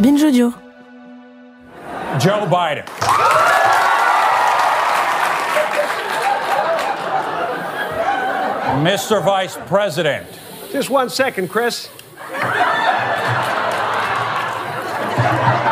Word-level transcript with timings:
Binge 0.00 0.22
Audio. 0.22 0.50
Joe 2.18 2.46
Biden. 2.46 2.84
Mr. 8.84 9.24
Vice 9.24 9.56
President. 9.66 10.26
Just 10.70 10.90
one 10.90 11.08
second, 11.08 11.48
Chris. 11.48 11.88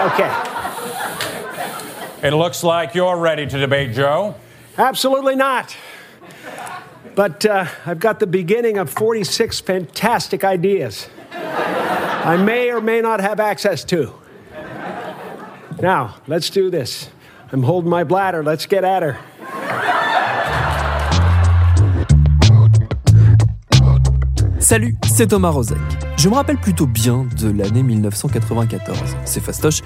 Okay. 0.05 0.32
It 2.23 2.32
looks 2.32 2.65
like 2.65 2.95
you're 2.95 3.18
ready 3.18 3.46
to 3.46 3.59
debate 3.59 3.93
Joe. 3.93 4.37
Absolutely 4.79 5.37
not. 5.37 5.77
But 7.15 7.45
uh, 7.45 7.66
I've 7.84 8.01
got 8.01 8.20
the 8.20 8.27
beginning 8.27 8.79
of 8.79 8.88
46 8.88 9.60
fantastic 9.60 10.45
ideas 10.45 11.10
I 12.24 12.38
may 12.38 12.70
or 12.70 12.80
may 12.80 13.02
not 13.02 13.20
have 13.20 13.38
access 13.38 13.85
to. 13.85 14.15
Now, 15.85 16.15
let's 16.27 16.49
do 16.49 16.71
this. 16.71 17.10
I'm 17.52 17.63
holding 17.63 17.90
my 17.90 18.04
bladder. 18.04 18.43
Let's 18.43 18.66
get 18.66 18.85
at 18.85 19.02
her. 19.02 19.16
Salut, 24.60 24.96
c'est 25.07 25.26
Thomas 25.26 25.51
Rozek. 25.51 25.76
Je 26.16 26.30
me 26.30 26.37
rappelle 26.37 26.57
plutôt 26.57 26.87
bien 26.87 27.26
de 27.38 27.51
l'année 27.51 27.82
1994. 27.82 28.96
C'est 29.26 29.43
fastoche. 29.43 29.82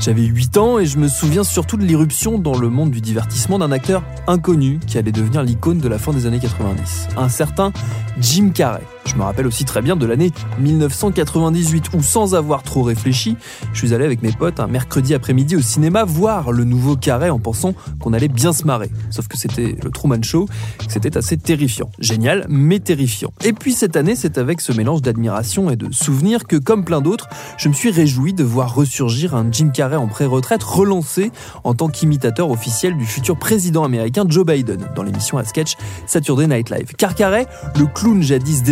J'avais 0.00 0.22
8 0.22 0.56
ans 0.56 0.78
et 0.78 0.86
je 0.86 0.96
me 0.96 1.06
souviens 1.06 1.44
surtout 1.44 1.76
de 1.76 1.84
l'irruption 1.84 2.38
dans 2.38 2.56
le 2.56 2.70
monde 2.70 2.90
du 2.90 3.02
divertissement 3.02 3.58
d'un 3.58 3.72
acteur 3.72 4.02
inconnu 4.26 4.78
qui 4.78 4.96
allait 4.96 5.12
devenir 5.12 5.42
l'icône 5.42 5.80
de 5.80 5.88
la 5.88 5.98
fin 5.98 6.14
des 6.14 6.24
années 6.24 6.40
90. 6.40 7.08
Un 7.18 7.28
certain 7.28 7.74
Jim 8.18 8.52
Carrey. 8.54 8.80
Je 9.04 9.16
me 9.16 9.22
rappelle 9.22 9.46
aussi 9.46 9.64
très 9.64 9.82
bien 9.82 9.96
de 9.96 10.06
l'année 10.06 10.30
1998 10.58 11.90
où, 11.94 12.02
sans 12.02 12.34
avoir 12.34 12.62
trop 12.62 12.82
réfléchi, 12.82 13.36
je 13.72 13.78
suis 13.78 13.94
allé 13.94 14.04
avec 14.04 14.22
mes 14.22 14.32
potes 14.32 14.60
un 14.60 14.66
mercredi 14.66 15.14
après-midi 15.14 15.56
au 15.56 15.60
cinéma 15.60 16.04
voir 16.04 16.52
le 16.52 16.64
nouveau 16.64 16.96
Carré 16.96 17.30
en 17.30 17.38
pensant 17.38 17.74
qu'on 18.00 18.12
allait 18.12 18.28
bien 18.28 18.52
se 18.52 18.64
marrer. 18.64 18.90
Sauf 19.10 19.28
que 19.28 19.36
c'était 19.36 19.76
le 19.82 19.90
Truman 19.90 20.22
Show, 20.22 20.48
c'était 20.88 21.16
assez 21.16 21.36
terrifiant. 21.36 21.90
Génial, 21.98 22.46
mais 22.48 22.80
terrifiant. 22.80 23.32
Et 23.44 23.52
puis 23.52 23.72
cette 23.72 23.96
année, 23.96 24.16
c'est 24.16 24.38
avec 24.38 24.60
ce 24.60 24.72
mélange 24.72 25.02
d'admiration 25.02 25.70
et 25.70 25.76
de 25.76 25.92
souvenirs 25.92 26.46
que, 26.46 26.56
comme 26.56 26.84
plein 26.84 27.00
d'autres, 27.00 27.28
je 27.58 27.68
me 27.68 27.74
suis 27.74 27.90
réjoui 27.90 28.32
de 28.32 28.44
voir 28.44 28.74
ressurgir 28.74 29.34
un 29.34 29.46
Jim 29.50 29.70
Carrey 29.70 29.96
en 29.96 30.06
pré-retraite 30.06 30.62
relancé 30.62 31.32
en 31.64 31.74
tant 31.74 31.88
qu'imitateur 31.88 32.50
officiel 32.50 32.96
du 32.96 33.04
futur 33.04 33.36
président 33.36 33.84
américain 33.84 34.24
Joe 34.28 34.46
Biden 34.46 34.88
dans 34.94 35.02
l'émission 35.02 35.38
à 35.38 35.44
sketch 35.44 35.76
Saturday 36.06 36.46
Night 36.46 36.70
Live. 36.70 36.92
Car 36.96 37.14
Carrey, 37.14 37.46
le 37.78 37.86
clown 37.86 38.22
jadis 38.22 38.62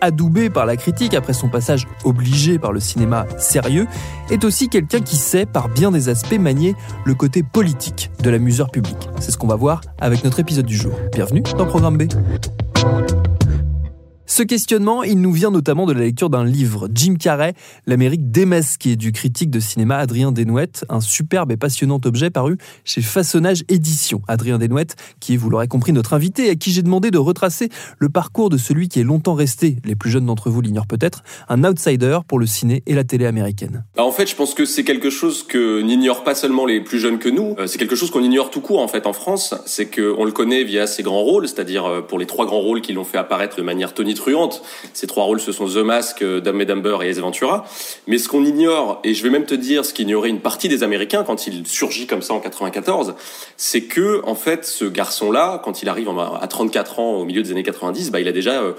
adoubé 0.00 0.50
par 0.50 0.66
la 0.66 0.76
critique 0.76 1.14
après 1.14 1.32
son 1.32 1.48
passage 1.48 1.86
obligé 2.04 2.58
par 2.58 2.72
le 2.72 2.80
cinéma 2.80 3.26
sérieux, 3.38 3.86
est 4.30 4.44
aussi 4.44 4.68
quelqu'un 4.68 5.00
qui 5.00 5.16
sait, 5.16 5.46
par 5.46 5.68
bien 5.68 5.90
des 5.90 6.08
aspects, 6.08 6.38
manier 6.38 6.74
le 7.04 7.14
côté 7.14 7.42
politique 7.42 8.10
de 8.22 8.30
l'amuseur 8.30 8.70
public. 8.70 8.96
C'est 9.20 9.30
ce 9.30 9.38
qu'on 9.38 9.46
va 9.46 9.56
voir 9.56 9.80
avec 10.00 10.24
notre 10.24 10.40
épisode 10.40 10.66
du 10.66 10.76
jour. 10.76 10.92
Bienvenue 11.12 11.42
dans 11.56 11.66
Programme 11.66 11.96
B. 11.96 12.08
Ce 14.30 14.42
questionnement, 14.42 15.04
il 15.04 15.22
nous 15.22 15.32
vient 15.32 15.50
notamment 15.50 15.86
de 15.86 15.94
la 15.94 16.00
lecture 16.00 16.28
d'un 16.28 16.44
livre, 16.44 16.86
Jim 16.94 17.14
Carrey, 17.18 17.54
L'Amérique 17.86 18.30
démasquée, 18.30 18.94
du 18.94 19.10
critique 19.10 19.48
de 19.48 19.58
cinéma 19.58 19.96
Adrien 19.96 20.32
Desnouettes, 20.32 20.84
un 20.90 21.00
superbe 21.00 21.50
et 21.50 21.56
passionnant 21.56 21.98
objet 22.04 22.28
paru 22.28 22.58
chez 22.84 23.00
Façonnage 23.00 23.64
Édition. 23.70 24.20
Adrien 24.28 24.58
Desnouettes, 24.58 24.96
qui 25.18 25.32
est, 25.32 25.36
vous 25.38 25.48
l'aurez 25.48 25.66
compris, 25.66 25.94
notre 25.94 26.12
invité, 26.12 26.50
à 26.50 26.56
qui 26.56 26.72
j'ai 26.72 26.82
demandé 26.82 27.10
de 27.10 27.16
retracer 27.16 27.70
le 27.96 28.10
parcours 28.10 28.50
de 28.50 28.58
celui 28.58 28.90
qui 28.90 29.00
est 29.00 29.02
longtemps 29.02 29.32
resté, 29.32 29.78
les 29.86 29.96
plus 29.96 30.10
jeunes 30.10 30.26
d'entre 30.26 30.50
vous 30.50 30.60
l'ignorent 30.60 30.86
peut-être, 30.86 31.22
un 31.48 31.64
outsider 31.64 32.18
pour 32.28 32.38
le 32.38 32.44
ciné 32.44 32.82
et 32.84 32.94
la 32.94 33.04
télé 33.04 33.24
américaine. 33.24 33.86
Bah, 33.96 34.04
en 34.04 34.12
fait, 34.12 34.28
je 34.28 34.36
pense 34.36 34.52
que 34.52 34.66
c'est 34.66 34.84
quelque 34.84 35.08
chose 35.08 35.42
que 35.42 35.80
n'ignorent 35.80 36.22
pas 36.22 36.34
seulement 36.34 36.66
les 36.66 36.82
plus 36.82 36.98
jeunes 36.98 37.18
que 37.18 37.30
nous, 37.30 37.56
euh, 37.58 37.66
c'est 37.66 37.78
quelque 37.78 37.96
chose 37.96 38.10
qu'on 38.10 38.22
ignore 38.22 38.50
tout 38.50 38.60
court 38.60 38.82
en 38.82 38.88
fait 38.88 39.06
en 39.06 39.14
France, 39.14 39.54
c'est 39.64 39.86
qu'on 39.86 40.26
le 40.26 40.32
connaît 40.32 40.64
via 40.64 40.86
ses 40.86 41.02
grands 41.02 41.22
rôles, 41.22 41.48
c'est-à-dire 41.48 41.86
euh, 41.86 42.02
pour 42.02 42.18
les 42.18 42.26
trois 42.26 42.44
grands 42.44 42.60
rôles 42.60 42.82
qui 42.82 42.92
l'ont 42.92 43.04
fait 43.04 43.16
apparaître 43.16 43.56
de 43.56 43.62
manière 43.62 43.94
tonitruante 43.94 44.17
ces 44.92 45.06
trois 45.06 45.24
rôles, 45.24 45.40
ce 45.40 45.52
sont 45.52 45.66
The 45.66 45.78
Mask, 45.78 46.22
euh, 46.22 46.40
Dumb 46.40 46.60
and 46.60 46.64
Dumber 46.64 46.98
et 47.02 47.08
Ace 47.08 47.18
Ventura. 47.18 47.64
Mais 48.06 48.18
ce 48.18 48.28
qu'on 48.28 48.44
ignore, 48.44 49.00
et 49.04 49.14
je 49.14 49.22
vais 49.22 49.30
même 49.30 49.44
te 49.44 49.54
dire 49.54 49.84
ce 49.84 49.94
qu'ignorait 49.94 50.28
une 50.28 50.40
partie 50.40 50.68
des 50.68 50.82
Américains 50.82 51.24
quand 51.24 51.46
il 51.46 51.66
surgit 51.66 52.06
comme 52.06 52.22
ça 52.22 52.34
en 52.34 52.40
94, 52.40 53.14
c'est 53.56 53.82
que, 53.82 54.22
en 54.24 54.34
fait, 54.34 54.64
ce 54.64 54.84
garçon-là, 54.84 55.60
quand 55.64 55.82
il 55.82 55.88
arrive 55.88 56.08
à 56.08 56.46
34 56.46 56.98
ans 56.98 57.14
au 57.14 57.24
milieu 57.24 57.42
des 57.42 57.50
années 57.50 57.62
90, 57.62 58.10
bah, 58.10 58.20
il 58.20 58.28
a 58.28 58.32
déjà 58.32 58.62
euh, 58.62 58.72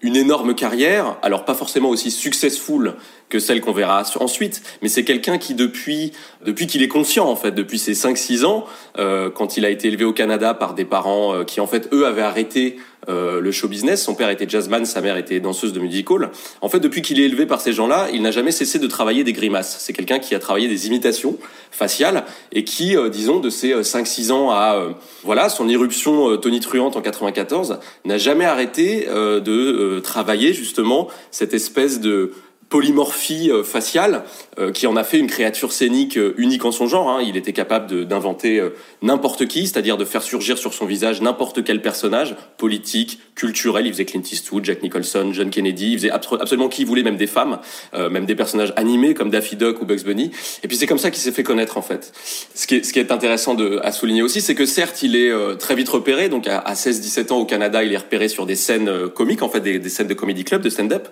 une 0.00 0.16
énorme 0.16 0.54
carrière, 0.54 1.16
alors 1.22 1.44
pas 1.44 1.54
forcément 1.54 1.88
aussi 1.88 2.10
successful 2.10 2.94
que 3.28 3.40
celle 3.40 3.60
qu'on 3.60 3.72
verra 3.72 4.02
ensuite, 4.20 4.62
mais 4.80 4.88
c'est 4.88 5.04
quelqu'un 5.04 5.38
qui 5.38 5.54
depuis 5.54 6.12
depuis 6.46 6.68
qu'il 6.68 6.82
est 6.82 6.88
conscient 6.88 7.28
en 7.28 7.34
fait, 7.34 7.50
depuis 7.50 7.80
ses 7.80 7.94
5-6 7.94 8.44
ans, 8.44 8.64
euh, 8.98 9.28
quand 9.28 9.56
il 9.56 9.64
a 9.64 9.70
été 9.70 9.88
élevé 9.88 10.04
au 10.04 10.12
Canada 10.12 10.54
par 10.54 10.74
des 10.74 10.84
parents 10.84 11.44
qui 11.44 11.60
en 11.60 11.66
fait 11.66 11.88
eux 11.92 12.06
avaient 12.06 12.22
arrêté 12.22 12.78
euh, 13.08 13.40
le 13.40 13.52
show 13.52 13.68
business, 13.68 14.02
son 14.02 14.14
père 14.14 14.30
était 14.30 14.48
jazzman, 14.48 14.84
sa 14.84 15.00
mère 15.00 15.16
était 15.16 15.40
danseuse 15.40 15.72
de 15.72 15.80
musical. 15.80 16.30
En 16.60 16.68
fait, 16.68 16.80
depuis 16.80 17.02
qu'il 17.02 17.20
est 17.20 17.24
élevé 17.24 17.46
par 17.46 17.60
ces 17.60 17.72
gens-là, 17.72 18.08
il 18.12 18.22
n'a 18.22 18.30
jamais 18.30 18.50
cessé 18.50 18.78
de 18.78 18.86
travailler 18.86 19.24
des 19.24 19.32
grimaces. 19.32 19.78
C'est 19.80 19.92
quelqu'un 19.92 20.18
qui 20.18 20.34
a 20.34 20.38
travaillé 20.38 20.68
des 20.68 20.86
imitations 20.86 21.36
faciales 21.70 22.24
et 22.52 22.64
qui, 22.64 22.96
disons, 23.10 23.40
de 23.40 23.50
ses 23.50 23.74
5-6 23.74 24.32
ans 24.32 24.50
à 24.50 24.88
voilà 25.22 25.48
son 25.48 25.68
irruption 25.68 26.36
tonitruante 26.38 26.96
en 26.96 27.02
94, 27.02 27.78
n'a 28.04 28.18
jamais 28.18 28.44
arrêté 28.44 29.06
de 29.06 30.00
travailler 30.00 30.52
justement 30.52 31.08
cette 31.30 31.54
espèce 31.54 32.00
de 32.00 32.32
polymorphie 32.68 33.50
euh, 33.50 33.62
faciale 33.64 34.24
euh, 34.58 34.72
qui 34.72 34.86
en 34.86 34.96
a 34.96 35.04
fait 35.04 35.18
une 35.18 35.26
créature 35.26 35.72
scénique 35.72 36.18
euh, 36.18 36.34
unique 36.36 36.64
en 36.64 36.72
son 36.72 36.86
genre. 36.86 37.08
Hein. 37.08 37.22
Il 37.26 37.36
était 37.36 37.52
capable 37.52 38.06
d'inventer 38.06 38.62
n'importe 39.02 39.46
qui, 39.46 39.66
c'est-à-dire 39.66 39.96
de 39.96 40.04
faire 40.04 40.22
surgir 40.22 40.58
sur 40.58 40.74
son 40.74 40.86
visage 40.86 41.22
n'importe 41.22 41.64
quel 41.64 41.80
personnage 41.80 42.36
politique, 42.56 43.20
culturel. 43.34 43.86
Il 43.86 43.92
faisait 43.92 44.04
Clint 44.04 44.22
Eastwood, 44.22 44.64
Jack 44.64 44.82
Nicholson, 44.82 45.30
John 45.32 45.50
Kennedy. 45.50 45.92
Il 45.92 45.98
faisait 45.98 46.10
absolument 46.10 46.68
qui 46.68 46.82
il 46.82 46.86
voulait, 46.86 47.02
même 47.02 47.16
des 47.16 47.26
femmes, 47.26 47.58
même 47.94 48.26
des 48.26 48.34
personnages 48.34 48.72
animés 48.76 49.14
comme 49.14 49.30
Daffy 49.30 49.56
Duck 49.56 49.80
ou 49.80 49.84
Bugs 49.84 50.04
Bunny. 50.04 50.30
Et 50.62 50.68
puis 50.68 50.76
c'est 50.76 50.86
comme 50.86 50.98
ça 50.98 51.10
qu'il 51.10 51.20
s'est 51.20 51.32
fait 51.32 51.42
connaître 51.42 51.76
en 51.76 51.82
fait. 51.82 52.12
Ce 52.54 52.66
qui 52.66 52.76
est, 52.76 52.84
ce 52.84 52.92
qui 52.92 52.98
est 52.98 53.12
intéressant 53.12 53.54
de, 53.54 53.80
à 53.82 53.92
souligner 53.92 54.22
aussi, 54.22 54.40
c'est 54.40 54.54
que 54.54 54.66
certes, 54.66 55.02
il 55.02 55.16
est 55.16 55.32
très 55.58 55.74
vite 55.74 55.88
repéré. 55.88 56.28
Donc 56.28 56.46
à, 56.46 56.72
16-17 56.72 57.32
ans 57.32 57.38
au 57.38 57.46
Canada, 57.46 57.82
il 57.82 57.92
est 57.92 57.98
repéré 57.98 58.28
sur 58.28 58.46
des 58.46 58.56
scènes 58.56 59.08
comiques, 59.08 59.42
en 59.42 59.48
fait, 59.48 59.60
des, 59.60 59.78
des 59.78 59.88
scènes 59.88 60.08
de 60.08 60.14
comedy 60.14 60.44
club, 60.44 60.62
de 60.62 60.70
stand-up, 60.70 61.08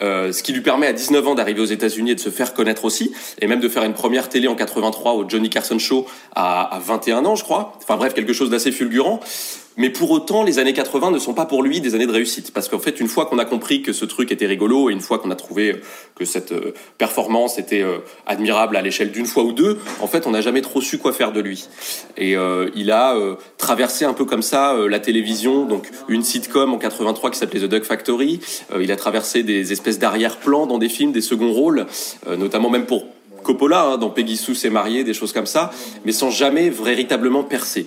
ce 0.00 0.42
qui 0.42 0.52
lui 0.52 0.62
permet 0.62 0.86
à 0.86 0.92
19 0.96 1.28
ans 1.28 1.34
d'arriver 1.34 1.60
aux 1.60 1.66
États-Unis 1.66 2.10
et 2.10 2.14
de 2.16 2.20
se 2.20 2.30
faire 2.30 2.54
connaître 2.54 2.84
aussi, 2.84 3.12
et 3.40 3.46
même 3.46 3.60
de 3.60 3.68
faire 3.68 3.84
une 3.84 3.94
première 3.94 4.28
télé 4.28 4.48
en 4.48 4.56
83 4.56 5.12
au 5.12 5.28
Johnny 5.28 5.50
Carson 5.50 5.78
Show 5.78 6.06
à, 6.34 6.74
à 6.74 6.78
21 6.80 7.24
ans, 7.24 7.36
je 7.36 7.44
crois. 7.44 7.74
Enfin 7.82 7.96
bref, 7.96 8.14
quelque 8.14 8.32
chose 8.32 8.50
d'assez 8.50 8.72
fulgurant. 8.72 9.20
Mais 9.76 9.90
pour 9.90 10.10
autant, 10.10 10.42
les 10.42 10.58
années 10.58 10.72
80 10.72 11.10
ne 11.10 11.18
sont 11.18 11.34
pas 11.34 11.44
pour 11.44 11.62
lui 11.62 11.80
des 11.80 11.94
années 11.94 12.06
de 12.06 12.12
réussite. 12.12 12.52
Parce 12.52 12.68
qu'en 12.68 12.78
fait, 12.78 12.98
une 13.00 13.08
fois 13.08 13.26
qu'on 13.26 13.38
a 13.38 13.44
compris 13.44 13.82
que 13.82 13.92
ce 13.92 14.04
truc 14.04 14.32
était 14.32 14.46
rigolo, 14.46 14.88
et 14.88 14.92
une 14.92 15.00
fois 15.00 15.18
qu'on 15.18 15.30
a 15.30 15.36
trouvé 15.36 15.80
que 16.14 16.24
cette 16.24 16.52
euh, 16.52 16.72
performance 16.96 17.58
était 17.58 17.82
euh, 17.82 17.98
admirable 18.26 18.76
à 18.76 18.82
l'échelle 18.82 19.12
d'une 19.12 19.26
fois 19.26 19.42
ou 19.42 19.52
deux, 19.52 19.78
en 20.00 20.06
fait, 20.06 20.26
on 20.26 20.30
n'a 20.30 20.40
jamais 20.40 20.62
trop 20.62 20.80
su 20.80 20.98
quoi 20.98 21.12
faire 21.12 21.32
de 21.32 21.40
lui. 21.40 21.68
Et 22.16 22.36
euh, 22.36 22.70
il 22.74 22.90
a 22.90 23.16
traversé 23.58 24.04
un 24.04 24.14
peu 24.14 24.24
comme 24.24 24.42
ça 24.42 24.74
la 24.88 25.00
télévision, 25.00 25.66
donc 25.66 25.88
une 26.08 26.22
sitcom 26.22 26.72
en 26.72 26.78
83 26.78 27.30
qui 27.30 27.38
s'appelait 27.38 27.60
The 27.60 27.64
Duck 27.64 27.84
Factory. 27.84 28.40
il 28.80 28.90
a 28.92 28.96
traversé 28.96 29.42
des 29.42 29.72
espèces 29.72 29.98
d'arrière-plans 29.98 30.66
dans 30.66 30.78
des 30.78 30.88
films, 30.88 31.12
des 31.12 31.20
seconds 31.20 31.52
rôles, 31.52 31.86
notamment 32.26 32.70
même 32.70 32.86
pour 32.86 33.06
Coppola, 33.46 33.82
hein, 33.84 33.98
dans 33.98 34.10
Peggy 34.10 34.36
Sue 34.36 34.54
s'est 34.54 34.70
mariée, 34.70 35.04
des 35.04 35.14
choses 35.14 35.32
comme 35.32 35.46
ça, 35.46 35.70
mais 36.04 36.12
sans 36.12 36.30
jamais 36.30 36.68
véritablement 36.68 37.44
percer. 37.44 37.86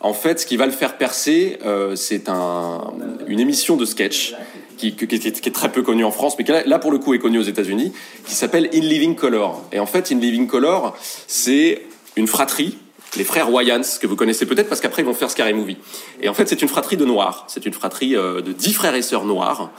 En 0.00 0.14
fait, 0.14 0.40
ce 0.40 0.46
qui 0.46 0.56
va 0.56 0.66
le 0.66 0.72
faire 0.72 0.96
percer, 0.96 1.58
euh, 1.64 1.94
c'est 1.94 2.28
un, 2.28 2.92
une 3.26 3.40
émission 3.40 3.76
de 3.76 3.84
sketch 3.84 4.34
qui, 4.76 4.96
qui, 4.96 5.06
qui, 5.06 5.28
est 5.28 5.54
très 5.54 5.70
peu 5.70 5.82
connue 5.82 6.04
en 6.04 6.10
France, 6.10 6.34
mais 6.38 6.44
qui 6.44 6.52
là 6.52 6.78
pour 6.78 6.90
le 6.90 6.98
coup 6.98 7.14
est 7.14 7.18
connue 7.18 7.38
aux 7.38 7.42
États-Unis, 7.42 7.92
qui 8.26 8.34
s'appelle 8.34 8.68
In 8.74 8.80
Living 8.80 9.14
Color. 9.14 9.62
Et 9.72 9.78
en 9.78 9.86
fait, 9.86 10.10
In 10.10 10.18
Living 10.18 10.46
Color, 10.46 10.96
c'est 11.26 11.82
une 12.16 12.26
fratrie 12.26 12.78
les 13.16 13.24
frères 13.24 13.52
Wayans, 13.52 13.82
que 14.00 14.06
vous 14.06 14.16
connaissez 14.16 14.46
peut-être 14.46 14.68
parce 14.68 14.80
qu'après 14.80 15.02
ils 15.02 15.04
vont 15.04 15.14
faire 15.14 15.30
Scary 15.30 15.54
Movie. 15.54 15.76
Et 16.20 16.28
en 16.28 16.34
fait, 16.34 16.48
c'est 16.48 16.62
une 16.62 16.68
fratrie 16.68 16.96
de 16.96 17.04
noirs. 17.04 17.44
C'est 17.48 17.66
une 17.66 17.72
fratrie 17.72 18.16
euh, 18.16 18.40
de 18.40 18.52
dix 18.52 18.72
frères 18.72 18.94
et 18.94 19.02
sœurs 19.02 19.24
noirs 19.24 19.70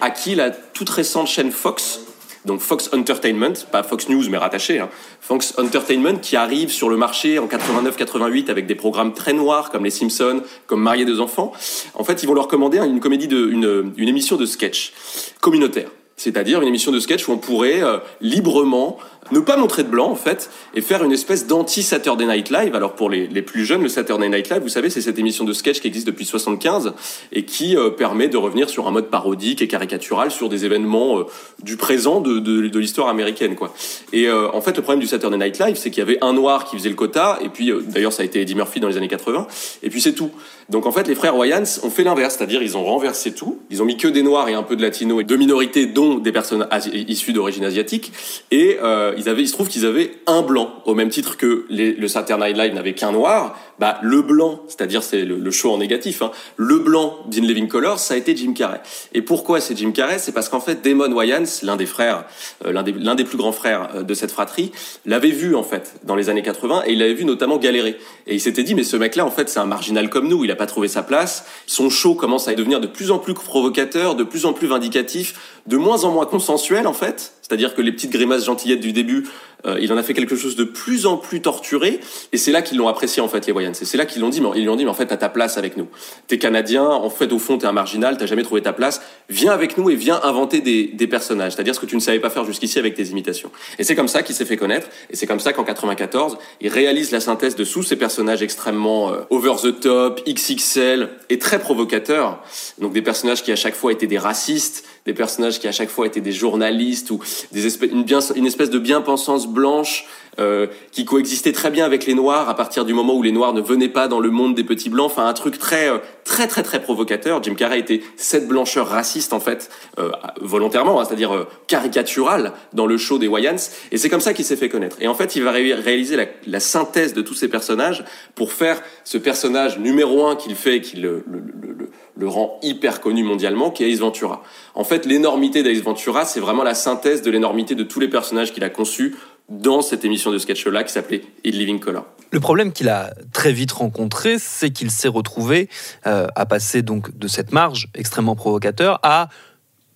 à 0.00 0.10
qui 0.10 0.34
la 0.34 0.50
toute 0.50 0.90
récente 0.90 1.26
chaîne 1.26 1.50
Fox 1.50 2.00
donc 2.44 2.60
Fox 2.60 2.90
Entertainment, 2.92 3.54
pas 3.70 3.82
Fox 3.82 4.08
News 4.08 4.24
mais 4.30 4.38
rattaché, 4.38 4.78
hein. 4.78 4.88
Fox 5.20 5.54
Entertainment 5.58 6.16
qui 6.16 6.36
arrive 6.36 6.70
sur 6.70 6.88
le 6.88 6.96
marché 6.96 7.38
en 7.38 7.46
89-88 7.46 8.50
avec 8.50 8.66
des 8.66 8.74
programmes 8.74 9.14
très 9.14 9.32
noirs 9.32 9.70
comme 9.70 9.84
Les 9.84 9.90
Simpsons, 9.90 10.42
comme 10.66 10.82
Marier 10.82 11.04
deux 11.04 11.20
enfants. 11.20 11.52
En 11.94 12.04
fait, 12.04 12.22
ils 12.22 12.26
vont 12.26 12.34
leur 12.34 12.48
commander 12.48 12.78
une 12.78 13.00
comédie 13.00 13.28
de, 13.28 13.48
une, 13.48 13.92
une 13.96 14.08
émission 14.08 14.36
de 14.36 14.46
sketch 14.46 14.92
communautaire. 15.40 15.88
C'est-à-dire 16.16 16.62
une 16.62 16.68
émission 16.68 16.92
de 16.92 17.00
sketch 17.00 17.26
où 17.28 17.32
on 17.32 17.38
pourrait 17.38 17.82
euh, 17.82 17.98
librement 18.20 18.98
ne 19.32 19.40
pas 19.40 19.56
montrer 19.56 19.82
de 19.82 19.88
blanc 19.88 20.10
en 20.10 20.14
fait 20.14 20.50
et 20.74 20.82
faire 20.82 21.02
une 21.02 21.10
espèce 21.10 21.46
d'anti 21.46 21.82
Saturday 21.82 22.26
Night 22.26 22.50
Live. 22.50 22.74
Alors 22.74 22.94
pour 22.94 23.08
les, 23.08 23.26
les, 23.26 23.40
plus 23.40 23.64
jeunes, 23.64 23.82
le 23.82 23.88
Saturday 23.88 24.28
Night 24.28 24.50
Live, 24.50 24.60
vous 24.62 24.68
savez, 24.68 24.90
c'est 24.90 25.00
cette 25.00 25.18
émission 25.18 25.44
de 25.44 25.52
sketch 25.54 25.80
qui 25.80 25.88
existe 25.88 26.06
depuis 26.06 26.26
75 26.26 26.92
et 27.32 27.44
qui 27.44 27.76
euh, 27.76 27.90
permet 27.90 28.28
de 28.28 28.36
revenir 28.36 28.68
sur 28.68 28.86
un 28.86 28.90
mode 28.90 29.06
parodique 29.06 29.62
et 29.62 29.66
caricatural 29.66 30.30
sur 30.30 30.48
des 30.48 30.66
événements 30.66 31.20
euh, 31.20 31.24
du 31.62 31.76
présent 31.76 32.20
de, 32.20 32.38
de, 32.38 32.78
l'histoire 32.78 33.08
américaine 33.08 33.56
quoi. 33.56 33.72
Et 34.12 34.30
en 34.30 34.60
fait, 34.60 34.76
le 34.76 34.82
problème 34.82 35.00
du 35.00 35.06
Saturday 35.06 35.38
Night 35.38 35.58
Live, 35.58 35.76
c'est 35.76 35.90
qu'il 35.90 36.00
y 36.00 36.02
avait 36.02 36.18
un 36.22 36.32
noir 36.32 36.66
qui 36.66 36.76
faisait 36.76 36.90
le 36.90 36.94
quota 36.94 37.38
et 37.42 37.48
puis 37.48 37.72
d'ailleurs 37.86 38.12
ça 38.12 38.22
a 38.22 38.26
été 38.26 38.40
Eddie 38.42 38.54
Murphy 38.54 38.80
dans 38.80 38.88
les 38.88 38.96
années 38.96 39.08
80 39.08 39.46
et 39.82 39.90
puis 39.90 40.00
c'est 40.00 40.12
tout. 40.12 40.30
Donc 40.68 40.86
en 40.86 40.92
fait, 40.92 41.06
les 41.08 41.14
frères 41.14 41.36
Wayans 41.36 41.64
ont 41.82 41.90
fait 41.90 42.04
l'inverse, 42.04 42.36
c'est-à-dire 42.36 42.62
ils 42.62 42.76
ont 42.76 42.84
renversé 42.84 43.32
tout. 43.32 43.60
Ils 43.70 43.82
ont 43.82 43.84
mis 43.84 43.96
que 43.96 44.08
des 44.08 44.22
noirs 44.22 44.48
et 44.48 44.54
un 44.54 44.62
peu 44.62 44.76
de 44.76 44.82
latinos 44.82 45.20
et 45.20 45.24
de 45.24 45.36
minorités, 45.36 45.86
dont 45.86 46.03
des 46.20 46.32
personnes 46.32 46.66
issues 46.92 47.32
d'origine 47.32 47.64
asiatique 47.64 48.12
et 48.50 48.78
ils 49.16 49.28
avaient, 49.28 49.42
il 49.42 49.48
se 49.48 49.52
trouve 49.52 49.68
qu'ils 49.68 49.86
avaient 49.86 50.12
un 50.26 50.42
blanc, 50.42 50.70
au 50.84 50.94
même 50.94 51.08
titre 51.08 51.36
que 51.36 51.66
le 51.70 52.08
Saturday 52.08 52.52
Night 52.52 52.56
Live 52.56 52.74
n'avait 52.74 52.94
qu'un 52.94 53.12
noir. 53.12 53.58
Bah, 53.78 53.98
le 54.02 54.22
blanc, 54.22 54.60
c'est-à-dire 54.68 55.02
c'est 55.02 55.24
le, 55.24 55.36
le, 55.36 55.50
show 55.50 55.72
en 55.72 55.78
négatif, 55.78 56.22
hein, 56.22 56.30
le 56.56 56.78
blanc 56.78 57.18
d'In 57.28 57.42
Living 57.42 57.66
Color, 57.66 57.98
ça 57.98 58.14
a 58.14 58.16
été 58.16 58.36
Jim 58.36 58.52
Carrey. 58.52 58.80
Et 59.12 59.22
pourquoi 59.22 59.60
c'est 59.60 59.76
Jim 59.76 59.90
Carrey? 59.90 60.18
C'est 60.18 60.32
parce 60.32 60.48
qu'en 60.48 60.60
fait, 60.60 60.82
Damon 60.82 61.12
Wayans, 61.12 61.44
l'un 61.62 61.76
des 61.76 61.86
frères, 61.86 62.24
euh, 62.64 62.72
l'un 62.72 62.82
des, 62.84 62.92
l'un 62.92 63.14
des 63.16 63.24
plus 63.24 63.36
grands 63.36 63.52
frères 63.52 63.90
euh, 63.94 64.02
de 64.02 64.14
cette 64.14 64.30
fratrie, 64.30 64.70
l'avait 65.06 65.30
vu 65.30 65.56
en 65.56 65.64
fait 65.64 65.94
dans 66.04 66.14
les 66.14 66.28
années 66.28 66.42
80 66.42 66.84
et 66.86 66.92
il 66.92 66.98
l'avait 66.98 67.14
vu 67.14 67.24
notamment 67.24 67.56
galérer. 67.56 67.98
Et 68.26 68.34
il 68.34 68.40
s'était 68.40 68.62
dit, 68.62 68.74
mais 68.74 68.84
ce 68.84 68.96
mec-là, 68.96 69.26
en 69.26 69.30
fait, 69.30 69.48
c'est 69.48 69.60
un 69.60 69.66
marginal 69.66 70.08
comme 70.08 70.28
nous. 70.28 70.44
Il 70.44 70.50
a 70.50 70.56
pas 70.56 70.66
trouvé 70.66 70.88
sa 70.88 71.02
place. 71.02 71.44
Son 71.66 71.90
show 71.90 72.14
commence 72.14 72.48
à 72.48 72.54
devenir 72.54 72.80
de 72.80 72.86
plus 72.86 73.10
en 73.10 73.18
plus 73.18 73.34
provocateur, 73.34 74.14
de 74.14 74.24
plus 74.24 74.46
en 74.46 74.52
plus 74.52 74.68
vindicatif, 74.68 75.60
de 75.66 75.76
moins 75.76 76.04
en 76.04 76.12
moins 76.12 76.26
consensuel 76.26 76.86
en 76.86 76.92
fait. 76.92 77.32
C'est-à-dire 77.46 77.74
que 77.74 77.82
les 77.82 77.92
petites 77.92 78.10
grimaces 78.10 78.46
gentillettes 78.46 78.80
du 78.80 78.92
début, 78.92 79.24
euh, 79.66 79.78
il 79.78 79.92
en 79.92 79.98
a 79.98 80.02
fait 80.02 80.14
quelque 80.14 80.34
chose 80.34 80.56
de 80.56 80.64
plus 80.64 81.04
en 81.04 81.18
plus 81.18 81.42
torturé, 81.42 82.00
et 82.32 82.38
c'est 82.38 82.52
là 82.52 82.62
qu'ils 82.62 82.78
l'ont 82.78 82.88
apprécié 82.88 83.22
en 83.22 83.28
fait 83.28 83.46
les 83.46 83.52
Wayans. 83.52 83.74
C'est 83.74 83.98
là 83.98 84.06
qu'ils 84.06 84.22
l'ont 84.22 84.30
dit, 84.30 84.40
mais 84.40 84.48
ils 84.56 84.62
lui 84.62 84.68
ont 84.70 84.76
dit, 84.76 84.84
mais 84.84 84.90
en 84.90 84.94
fait 84.94 85.06
t'as 85.06 85.18
ta 85.18 85.28
place 85.28 85.58
avec 85.58 85.76
nous. 85.76 85.86
T'es 86.26 86.38
canadien, 86.38 86.84
en 86.84 87.10
fait 87.10 87.32
au 87.32 87.38
fond 87.38 87.58
t'es 87.58 87.66
un 87.66 87.72
marginal, 87.72 88.16
t'as 88.16 88.24
jamais 88.24 88.44
trouvé 88.44 88.62
ta 88.62 88.72
place. 88.72 89.02
Viens 89.28 89.52
avec 89.52 89.76
nous 89.76 89.90
et 89.90 89.94
viens 89.94 90.20
inventer 90.22 90.60
des, 90.60 90.86
des 90.86 91.06
personnages, 91.06 91.52
c'est-à-dire 91.52 91.74
ce 91.74 91.80
que 91.80 91.86
tu 91.86 91.96
ne 91.96 92.00
savais 92.00 92.18
pas 92.18 92.30
faire 92.30 92.46
jusqu'ici 92.46 92.78
avec 92.78 92.94
tes 92.94 93.04
imitations. 93.04 93.50
Et 93.78 93.84
c'est 93.84 93.94
comme 93.94 94.08
ça 94.08 94.22
qu'il 94.22 94.34
s'est 94.34 94.46
fait 94.46 94.56
connaître, 94.56 94.88
et 95.10 95.16
c'est 95.16 95.26
comme 95.26 95.40
ça 95.40 95.52
qu'en 95.52 95.64
94, 95.64 96.38
il 96.62 96.68
réalise 96.68 97.10
la 97.10 97.20
synthèse 97.20 97.56
de 97.56 97.64
tous 97.64 97.82
ces 97.82 97.96
personnages 97.96 98.42
extrêmement 98.42 99.12
euh, 99.12 99.20
over 99.28 99.56
the 99.62 99.80
top, 99.80 100.22
XXL 100.26 101.10
et 101.28 101.38
très 101.38 101.58
provocateurs. 101.58 102.42
Donc 102.78 102.94
des 102.94 103.02
personnages 103.02 103.42
qui 103.42 103.52
à 103.52 103.56
chaque 103.56 103.74
fois 103.74 103.92
étaient 103.92 104.06
des 104.06 104.18
racistes, 104.18 104.84
des 105.04 105.14
personnages 105.14 105.60
qui 105.60 105.68
à 105.68 105.72
chaque 105.72 105.90
fois 105.90 106.06
étaient 106.06 106.20
des 106.20 106.32
journalistes 106.32 107.10
ou 107.10 107.20
des 107.52 107.66
espèces, 107.66 107.90
une, 107.90 108.04
bien, 108.04 108.20
une 108.34 108.46
espèce 108.46 108.70
de 108.70 108.78
bien-pensance 108.78 109.46
blanche 109.46 110.06
euh, 110.38 110.66
qui 110.92 111.04
coexistait 111.04 111.52
très 111.52 111.70
bien 111.70 111.84
avec 111.84 112.06
les 112.06 112.14
noirs 112.14 112.48
à 112.48 112.54
partir 112.54 112.84
du 112.84 112.94
moment 112.94 113.14
où 113.14 113.22
les 113.22 113.32
noirs 113.32 113.52
ne 113.52 113.60
venaient 113.60 113.88
pas 113.88 114.08
dans 114.08 114.20
le 114.20 114.30
monde 114.30 114.54
des 114.54 114.64
petits 114.64 114.90
blancs. 114.90 115.06
Enfin, 115.06 115.26
un 115.26 115.32
truc 115.32 115.58
très, 115.58 115.88
euh, 115.88 115.98
très, 116.24 116.46
très, 116.46 116.62
très 116.62 116.82
provocateur. 116.82 117.42
Jim 117.42 117.54
Carrey 117.54 117.78
était 117.78 118.00
cette 118.16 118.48
blancheur 118.48 118.88
raciste 118.88 119.32
en 119.32 119.40
fait, 119.40 119.70
euh, 119.98 120.10
volontairement, 120.40 121.00
hein, 121.00 121.04
c'est-à-dire 121.04 121.34
euh, 121.34 121.46
caricaturale 121.68 122.52
dans 122.72 122.86
le 122.86 122.96
show 122.96 123.18
des 123.18 123.28
Wayans. 123.28 123.56
Et 123.92 123.98
c'est 123.98 124.08
comme 124.08 124.20
ça 124.20 124.34
qu'il 124.34 124.44
s'est 124.44 124.56
fait 124.56 124.68
connaître. 124.68 124.96
Et 125.00 125.08
en 125.08 125.14
fait, 125.14 125.36
il 125.36 125.42
va 125.42 125.50
ré 125.52 125.74
réaliser 125.74 126.16
la, 126.46 126.60
synthèse 126.60 127.14
de 127.14 127.22
tous 127.22 127.34
ces 127.34 127.48
personnages 127.48 128.04
pour 128.34 128.52
faire 128.52 128.80
ce 129.04 129.18
personnage 129.18 129.78
numéro 129.78 130.26
un 130.26 130.36
qu'il 130.36 130.54
fait, 130.54 130.80
qui 130.80 130.96
le, 130.96 131.22
le, 131.26 131.40
le, 131.60 131.90
le 132.16 132.28
rend 132.28 132.58
hyper 132.62 133.00
connu 133.00 133.22
mondialement, 133.22 133.70
qui 133.70 133.84
est 133.84 133.90
Ace 133.90 133.98
Ventura. 133.98 134.42
En 134.74 134.84
fait, 134.84 135.04
l'énormité 135.06 135.62
d'Ace 135.62 135.82
Ventura, 135.82 136.24
c'est 136.24 136.40
vraiment 136.40 136.62
la 136.62 136.74
synthèse 136.74 137.22
de 137.22 137.30
l'énormité 137.30 137.74
de 137.74 137.82
tous 137.82 138.00
les 138.00 138.08
personnages 138.08 138.52
qu'il 138.52 138.64
a 138.64 138.70
conçus 138.70 139.14
dans 139.48 139.82
cette 139.82 140.04
émission 140.04 140.32
de 140.32 140.38
sketch-là 140.38 140.84
qui 140.84 140.92
s'appelait 140.92 141.22
In 141.44 141.50
Living 141.50 141.78
Color. 141.78 142.06
Le 142.30 142.40
problème 142.40 142.72
qu'il 142.72 142.88
a 142.88 143.14
très 143.32 143.52
vite 143.52 143.72
rencontré, 143.72 144.38
c'est 144.38 144.70
qu'il 144.70 144.90
s'est 144.90 145.08
retrouvé 145.08 145.68
euh, 146.06 146.26
à 146.34 146.46
passer 146.46 146.82
donc 146.82 147.16
de 147.16 147.28
cette 147.28 147.52
marge 147.52 147.88
extrêmement 147.94 148.34
provocateur 148.34 148.98
à 149.02 149.28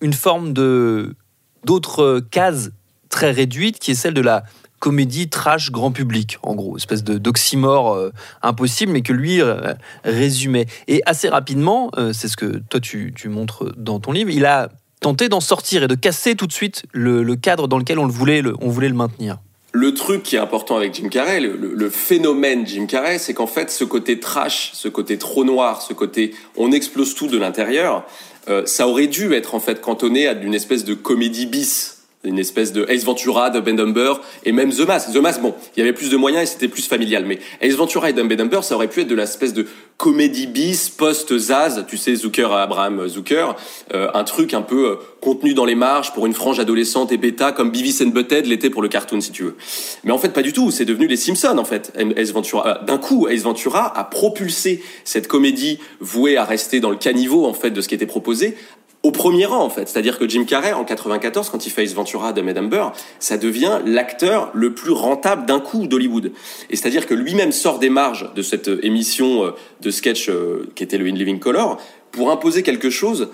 une 0.01 0.13
forme 0.13 0.53
de 0.53 1.15
d'autres 1.65 2.21
cases 2.31 2.71
très 3.09 3.31
réduites 3.31 3.79
qui 3.79 3.91
est 3.91 3.95
celle 3.95 4.13
de 4.13 4.21
la 4.21 4.43
comédie 4.79 5.27
trash 5.27 5.71
grand 5.71 5.91
public, 5.91 6.37
en 6.41 6.55
gros, 6.55 6.77
espèce 6.77 7.03
de 7.03 7.17
d'oxymore 7.17 7.95
euh, 7.95 8.13
impossible, 8.41 8.93
mais 8.93 9.01
que 9.01 9.11
lui 9.11 9.41
euh, 9.41 9.73
résumait. 10.05 10.67
Et 10.87 11.01
assez 11.05 11.27
rapidement, 11.27 11.91
c'est 12.13 12.29
ce 12.29 12.37
que 12.37 12.61
toi 12.69 12.79
tu, 12.79 13.11
tu, 13.13 13.27
montres 13.27 13.75
dans 13.75 13.99
ton 13.99 14.13
livre, 14.13 14.29
il 14.29 14.45
a 14.45 14.69
tenté 14.99 15.29
d'en 15.29 15.39
sortir 15.39 15.83
et 15.83 15.87
de 15.87 15.95
casser 15.95 16.35
tout 16.35 16.47
de 16.47 16.53
suite 16.53 16.83
le, 16.91 17.35
cadre 17.35 17.67
dans 17.67 17.77
lequel 17.77 17.99
on, 17.99 18.05
le 18.05 18.11
voulait, 18.11 18.41
le, 18.41 18.55
on 18.61 18.69
voulait 18.69 18.89
le 18.89 18.95
maintenir. 18.95 19.37
Le 19.71 19.93
truc 19.93 20.23
qui 20.23 20.35
est 20.35 20.39
important 20.39 20.77
avec 20.77 20.95
Jim 20.95 21.09
Carrey, 21.09 21.39
le, 21.39 21.89
phénomène 21.89 22.65
Jim 22.65 22.87
Carrey, 22.87 23.19
c'est 23.19 23.33
qu'en 23.33 23.47
fait, 23.47 23.69
ce 23.69 23.83
côté 23.83 24.19
trash, 24.19 24.71
ce 24.73 24.87
côté 24.87 25.17
trop 25.17 25.43
noir, 25.43 25.81
ce 25.81 25.93
côté 25.93 26.33
on 26.57 26.71
explose 26.71 27.13
tout 27.13 27.27
de 27.27 27.37
l'intérieur, 27.37 28.03
euh, 28.49 28.65
ça 28.65 28.87
aurait 28.87 29.07
dû 29.07 29.33
être 29.33 29.53
en 29.53 29.59
fait 29.59 29.79
cantonné 29.79 30.27
à 30.27 30.33
d'une 30.33 30.55
espèce 30.55 30.85
de 30.85 30.95
comédie 30.95 31.45
bis 31.45 31.98
une 32.25 32.37
espèce 32.37 32.73
de 32.73 32.85
Ace 32.89 33.05
Ventura, 33.05 33.49
de 33.49 33.61
Ben 33.61 33.77
Dumber 33.77 34.15
et 34.43 34.51
même 34.51 34.73
The 34.73 34.85
Mask. 34.85 35.13
The 35.13 35.17
Mask, 35.17 35.41
bon, 35.41 35.53
il 35.75 35.79
y 35.79 35.83
avait 35.83 35.93
plus 35.93 36.09
de 36.09 36.17
moyens 36.17 36.43
et 36.43 36.45
c'était 36.47 36.67
plus 36.67 36.85
familial, 36.85 37.23
mais 37.25 37.39
Ace 37.61 37.75
Ventura 37.75 38.09
et 38.09 38.13
Dumb 38.13 38.29
and 38.31 38.61
ça 38.61 38.75
aurait 38.75 38.89
pu 38.89 39.01
être 39.01 39.07
de 39.07 39.15
l'espèce 39.15 39.53
de 39.53 39.65
comédie 39.95 40.47
bis 40.47 40.89
post-Zaz, 40.89 41.85
tu 41.87 41.97
sais, 41.97 42.15
Zucker 42.15 42.51
à 42.51 42.63
Abraham 42.63 43.07
Zucker, 43.07 43.55
euh, 43.93 44.09
un 44.13 44.23
truc 44.25 44.53
un 44.53 44.61
peu 44.61 44.91
euh, 44.91 44.95
contenu 45.21 45.53
dans 45.53 45.65
les 45.65 45.75
marges 45.75 46.13
pour 46.13 46.25
une 46.25 46.33
frange 46.33 46.59
adolescente 46.59 47.11
et 47.11 47.17
bêta 47.17 47.51
comme 47.51 47.71
Beavis 47.71 48.01
and 48.01 48.09
Butthead 48.09 48.45
l'était 48.45 48.69
pour 48.69 48.81
le 48.81 48.89
cartoon 48.89 49.21
si 49.21 49.31
tu 49.31 49.43
veux. 49.43 49.55
Mais 50.03 50.11
en 50.11 50.17
fait 50.17 50.29
pas 50.29 50.41
du 50.41 50.51
tout, 50.51 50.71
c'est 50.71 50.85
devenu 50.85 51.07
les 51.07 51.17
Simpsons 51.17 51.57
en 51.57 51.65
fait. 51.65 51.93
Ace 52.17 52.31
Ventura, 52.31 52.67
euh, 52.67 52.85
d'un 52.85 52.97
coup, 52.97 53.27
Ace 53.27 53.43
Ventura 53.43 53.97
a 53.97 54.03
propulsé 54.03 54.83
cette 55.05 55.27
comédie 55.27 55.79
vouée 56.01 56.35
à 56.35 56.43
rester 56.43 56.81
dans 56.81 56.89
le 56.89 56.97
caniveau 56.97 57.45
en 57.45 57.53
fait 57.53 57.71
de 57.71 57.79
ce 57.79 57.87
qui 57.87 57.95
était 57.95 58.05
proposé 58.05 58.55
au 59.03 59.11
premier 59.11 59.45
rang 59.45 59.63
en 59.63 59.69
fait. 59.69 59.87
C'est-à-dire 59.87 60.19
que 60.19 60.27
Jim 60.27 60.43
Carrey 60.45 60.73
en 60.73 60.83
94 60.83 61.49
quand 61.49 61.65
il 61.65 61.69
fait 61.69 61.83
Ace 61.83 61.93
Ventura 61.93 62.33
de 62.33 62.41
Madame 62.41 62.69
Burr, 62.69 62.91
ça 63.19 63.37
devient 63.37 63.79
l'acteur 63.85 64.51
le 64.53 64.73
plus 64.73 64.91
rentable 64.91 65.45
d'un 65.45 65.59
coup 65.59 65.87
d'Hollywood. 65.87 66.31
Et 66.69 66.75
c'est-à-dire 66.75 67.07
que 67.07 67.13
lui-même 67.13 67.51
sort 67.51 67.79
des 67.79 67.89
marges 67.89 68.33
de 68.35 68.41
cette 68.41 68.69
émission 68.83 69.53
de 69.81 69.91
sketch 69.91 70.29
qui 70.75 70.83
était 70.83 70.97
le 70.97 71.07
In 71.07 71.15
Living 71.15 71.39
Color 71.39 71.77
pour 72.11 72.31
imposer 72.31 72.63
quelque 72.63 72.89
chose 72.89 73.29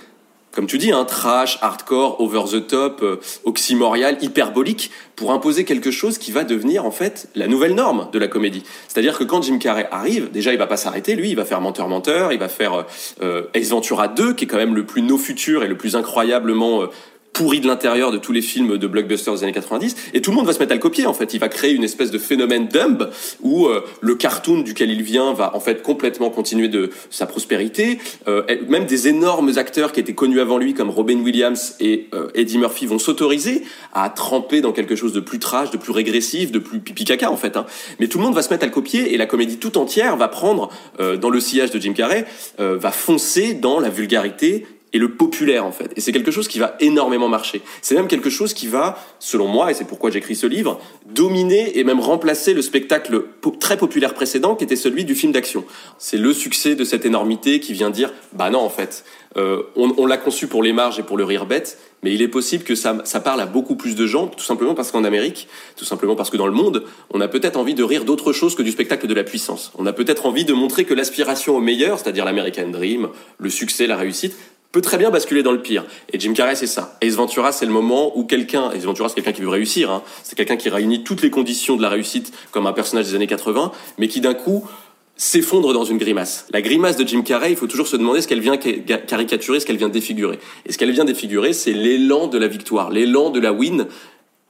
comme 0.55 0.67
tu 0.67 0.77
dis, 0.77 0.91
un 0.91 1.01
hein, 1.01 1.05
trash, 1.05 1.59
hardcore, 1.61 2.21
over 2.21 2.43
the 2.49 2.65
top, 2.65 3.03
euh, 3.03 3.19
oxymorial, 3.43 4.17
hyperbolique, 4.21 4.89
pour 5.15 5.31
imposer 5.31 5.65
quelque 5.65 5.91
chose 5.91 6.17
qui 6.17 6.31
va 6.31 6.45
devenir 6.45 6.85
en 6.85 6.91
fait 6.91 7.27
la 7.35 7.47
nouvelle 7.47 7.75
norme 7.75 8.09
de 8.11 8.19
la 8.19 8.27
comédie. 8.27 8.63
C'est-à-dire 8.87 9.17
que 9.17 9.25
quand 9.25 9.41
Jim 9.41 9.57
Carrey 9.57 9.87
arrive, 9.91 10.31
déjà 10.31 10.53
il 10.53 10.57
va 10.57 10.67
pas 10.67 10.77
s'arrêter, 10.77 11.15
lui, 11.15 11.29
il 11.29 11.35
va 11.35 11.45
faire 11.45 11.59
Menteur 11.59 11.89
Menteur, 11.89 12.31
il 12.31 12.39
va 12.39 12.47
faire 12.47 12.85
euh, 13.21 13.43
Ace 13.53 13.69
Ventura 13.69 14.07
2, 14.07 14.33
qui 14.33 14.45
est 14.45 14.47
quand 14.47 14.57
même 14.57 14.75
le 14.75 14.85
plus 14.85 15.01
no 15.01 15.17
futur 15.17 15.63
et 15.63 15.67
le 15.67 15.77
plus 15.77 15.95
incroyablement 15.97 16.83
euh, 16.83 16.87
pourri 17.35 17.59
de 17.59 17.67
l'intérieur 17.67 18.11
de 18.11 18.17
tous 18.17 18.31
les 18.31 18.41
films 18.41 18.77
de 18.77 18.87
blockbusters 18.87 19.33
des 19.35 19.43
années 19.43 19.51
90 19.51 19.95
et 20.13 20.21
tout 20.21 20.31
le 20.31 20.37
monde 20.37 20.47
va 20.47 20.53
se 20.53 20.59
mettre 20.59 20.71
à 20.71 20.75
le 20.75 20.81
copier 20.81 21.05
en 21.05 21.13
fait. 21.13 21.33
Il 21.33 21.39
va 21.39 21.49
créer 21.49 21.73
une 21.73 21.83
espèce 21.83 22.09
de 22.09 22.17
phénomène 22.17 22.67
dumb 22.67 23.09
où 23.41 23.67
euh, 23.67 23.83
le 23.99 24.15
cartoon 24.15 24.61
duquel 24.61 24.89
il 24.89 25.03
vient 25.03 25.33
va 25.33 25.53
en 25.55 25.59
fait 25.59 25.83
complètement 25.83 26.29
continuer 26.29 26.69
de 26.69 26.91
sa 27.09 27.25
prospérité. 27.25 27.99
Euh, 28.29 28.43
même 28.69 28.85
des 28.85 29.09
énormes 29.09 29.51
acteurs 29.57 29.91
qui 29.91 29.99
étaient 29.99 30.13
connus 30.13 30.39
avant 30.39 30.57
lui 30.57 30.73
comme 30.73 30.89
Robin 30.89 31.19
Williams 31.19 31.75
et 31.81 32.07
euh, 32.13 32.29
Eddie 32.35 32.57
Murphy 32.57 32.85
vont 32.85 32.99
s'autoriser 32.99 33.63
à 33.93 34.09
tremper 34.09 34.61
dans 34.61 34.71
quelque 34.71 34.95
chose 34.95 35.11
de 35.11 35.19
plus 35.19 35.39
trash 35.39 35.71
de 35.71 35.77
plus 35.77 35.91
régressif 35.91 36.53
de 36.53 36.59
plus 36.59 36.79
pipi 36.79 37.03
caca 37.03 37.29
en 37.29 37.37
fait 37.37 37.57
hein. 37.57 37.65
mais 37.99 38.07
tout 38.07 38.17
le 38.17 38.23
monde 38.23 38.35
va 38.35 38.43
se 38.43 38.49
mettre 38.49 38.63
à 38.63 38.67
le 38.67 38.71
copier 38.71 39.13
et 39.13 39.17
la 39.17 39.25
comédie 39.25 39.57
tout 39.57 39.77
entière 39.77 40.15
va 40.15 40.29
prendre 40.29 40.69
euh, 41.01 41.17
dans 41.17 41.29
le 41.29 41.41
sillage 41.41 41.71
de 41.71 41.79
Jim 41.79 41.93
Carrey 41.93 42.25
va 42.57 42.91
foncer 42.91 43.53
dans 43.53 43.79
la 43.79 43.89
vulgarité 43.89 44.65
et 44.95 44.97
le 44.97 45.09
populaire 45.09 45.65
en 45.65 45.73
fait. 45.73 45.91
Et 45.97 46.01
c'est 46.01 46.13
quelque 46.13 46.31
chose 46.31 46.47
qui 46.47 46.57
va 46.57 46.77
énormément 46.79 47.27
marcher. 47.27 47.61
C'est 47.81 47.95
même 47.95 48.07
quelque 48.07 48.29
chose 48.29 48.53
qui 48.53 48.67
va, 48.67 48.97
selon 49.19 49.45
moi, 49.45 49.69
et 49.69 49.73
c'est 49.73 49.83
pourquoi 49.83 50.09
j'écris 50.09 50.35
ce 50.35 50.47
livre, 50.47 50.79
dominer 51.05 51.77
et 51.77 51.83
même 51.83 51.99
remplacer 51.99 52.53
le 52.53 52.61
spectacle 52.61 53.25
très 53.59 53.75
populaire 53.75 54.13
précédent 54.13 54.55
qui 54.55 54.63
était 54.63 54.77
celui 54.77 55.03
du 55.03 55.13
film 55.13 55.33
d'action. 55.33 55.65
C'est 55.97 56.17
le 56.17 56.31
succès 56.31 56.75
de 56.75 56.85
cette 56.85 57.05
énormité 57.05 57.59
qui 57.59 57.73
vient 57.73 57.89
dire, 57.89 58.13
bah 58.31 58.49
non 58.49 58.59
en 58.59 58.69
fait, 58.69 59.03
euh, 59.37 59.63
on, 59.75 60.05
l'a 60.05 60.15
conçu 60.15 60.47
pour 60.47 60.63
les 60.63 60.71
marges 60.71 60.97
et 60.97 61.03
pour 61.03 61.17
le 61.17 61.25
rire 61.25 61.45
bête, 61.45 61.77
mais 62.01 62.13
il 62.13 62.21
est 62.21 62.29
possible 62.29 62.63
que 62.63 62.73
ça, 62.73 63.01
ça 63.03 63.19
parle 63.19 63.41
à 63.41 63.45
beaucoup 63.45 63.75
plus 63.75 63.95
de 63.95 64.07
gens, 64.07 64.27
tout 64.27 64.45
simplement 64.45 64.75
parce 64.75 64.91
qu'en 64.91 65.03
Amérique, 65.03 65.49
tout 65.75 65.83
simplement 65.83 66.15
parce 66.15 66.29
que 66.29 66.37
dans 66.37 66.47
le 66.47 66.53
monde, 66.53 66.85
on 67.09 67.19
a 67.19 67.27
peut-être 67.27 67.57
envie 67.57 67.73
de 67.73 67.83
rire 67.83 68.05
d'autre 68.05 68.31
chose 68.31 68.55
que 68.55 68.61
du 68.61 68.71
spectacle 68.71 69.07
de 69.07 69.13
la 69.13 69.25
puissance. 69.25 69.73
On 69.77 69.85
a 69.87 69.91
peut-être 69.91 70.25
envie 70.25 70.45
de 70.45 70.53
montrer 70.53 70.85
que 70.85 70.93
l'aspiration 70.93 71.57
au 71.57 71.59
meilleur, 71.59 71.99
c'est-à-dire 71.99 72.23
l'American 72.23 72.69
Dream, 72.69 73.09
le 73.37 73.49
succès, 73.49 73.87
la 73.87 73.97
réussite, 73.97 74.37
peut 74.75 74.81
très 74.81 74.97
bien 74.97 75.09
basculer 75.09 75.41
dans 75.41 75.53
le 75.53 75.61
pire. 75.61 75.85
Et 76.11 76.19
Jim 76.19 76.33
Carrey, 76.33 76.53
c'est 76.53 76.67
ça. 76.67 76.97
Ace 76.99 77.15
Ventura, 77.15 77.53
c'est 77.53 77.65
le 77.65 77.71
moment 77.71 78.11
où 78.17 78.25
quelqu'un, 78.25 78.71
Ace 78.71 78.83
Ventura, 78.83 79.07
c'est 79.07 79.15
quelqu'un 79.15 79.31
qui 79.31 79.41
veut 79.41 79.47
réussir, 79.47 79.89
hein. 79.89 80.03
c'est 80.21 80.35
quelqu'un 80.35 80.57
qui 80.57 80.67
réunit 80.67 81.05
toutes 81.05 81.21
les 81.21 81.29
conditions 81.29 81.77
de 81.77 81.81
la 81.81 81.87
réussite 81.87 82.33
comme 82.51 82.67
un 82.67 82.73
personnage 82.73 83.05
des 83.05 83.15
années 83.15 83.25
80, 83.25 83.71
mais 83.97 84.09
qui 84.09 84.19
d'un 84.19 84.33
coup 84.33 84.67
s'effondre 85.15 85.71
dans 85.71 85.85
une 85.85 85.97
grimace. 85.97 86.45
La 86.51 86.61
grimace 86.61 86.97
de 86.97 87.07
Jim 87.07 87.21
Carrey, 87.21 87.51
il 87.51 87.55
faut 87.55 87.67
toujours 87.67 87.87
se 87.87 87.95
demander 87.95 88.19
ce 88.19 88.27
qu'elle 88.27 88.41
vient 88.41 88.57
caricaturer, 88.57 89.61
ce 89.61 89.65
qu'elle 89.65 89.77
vient 89.77 89.87
défigurer. 89.87 90.39
Et 90.65 90.73
ce 90.73 90.77
qu'elle 90.77 90.91
vient 90.91 91.05
défigurer, 91.05 91.53
c'est 91.53 91.71
l'élan 91.71 92.27
de 92.27 92.37
la 92.37 92.49
victoire, 92.49 92.89
l'élan 92.89 93.29
de 93.29 93.39
la 93.39 93.53
win, 93.53 93.87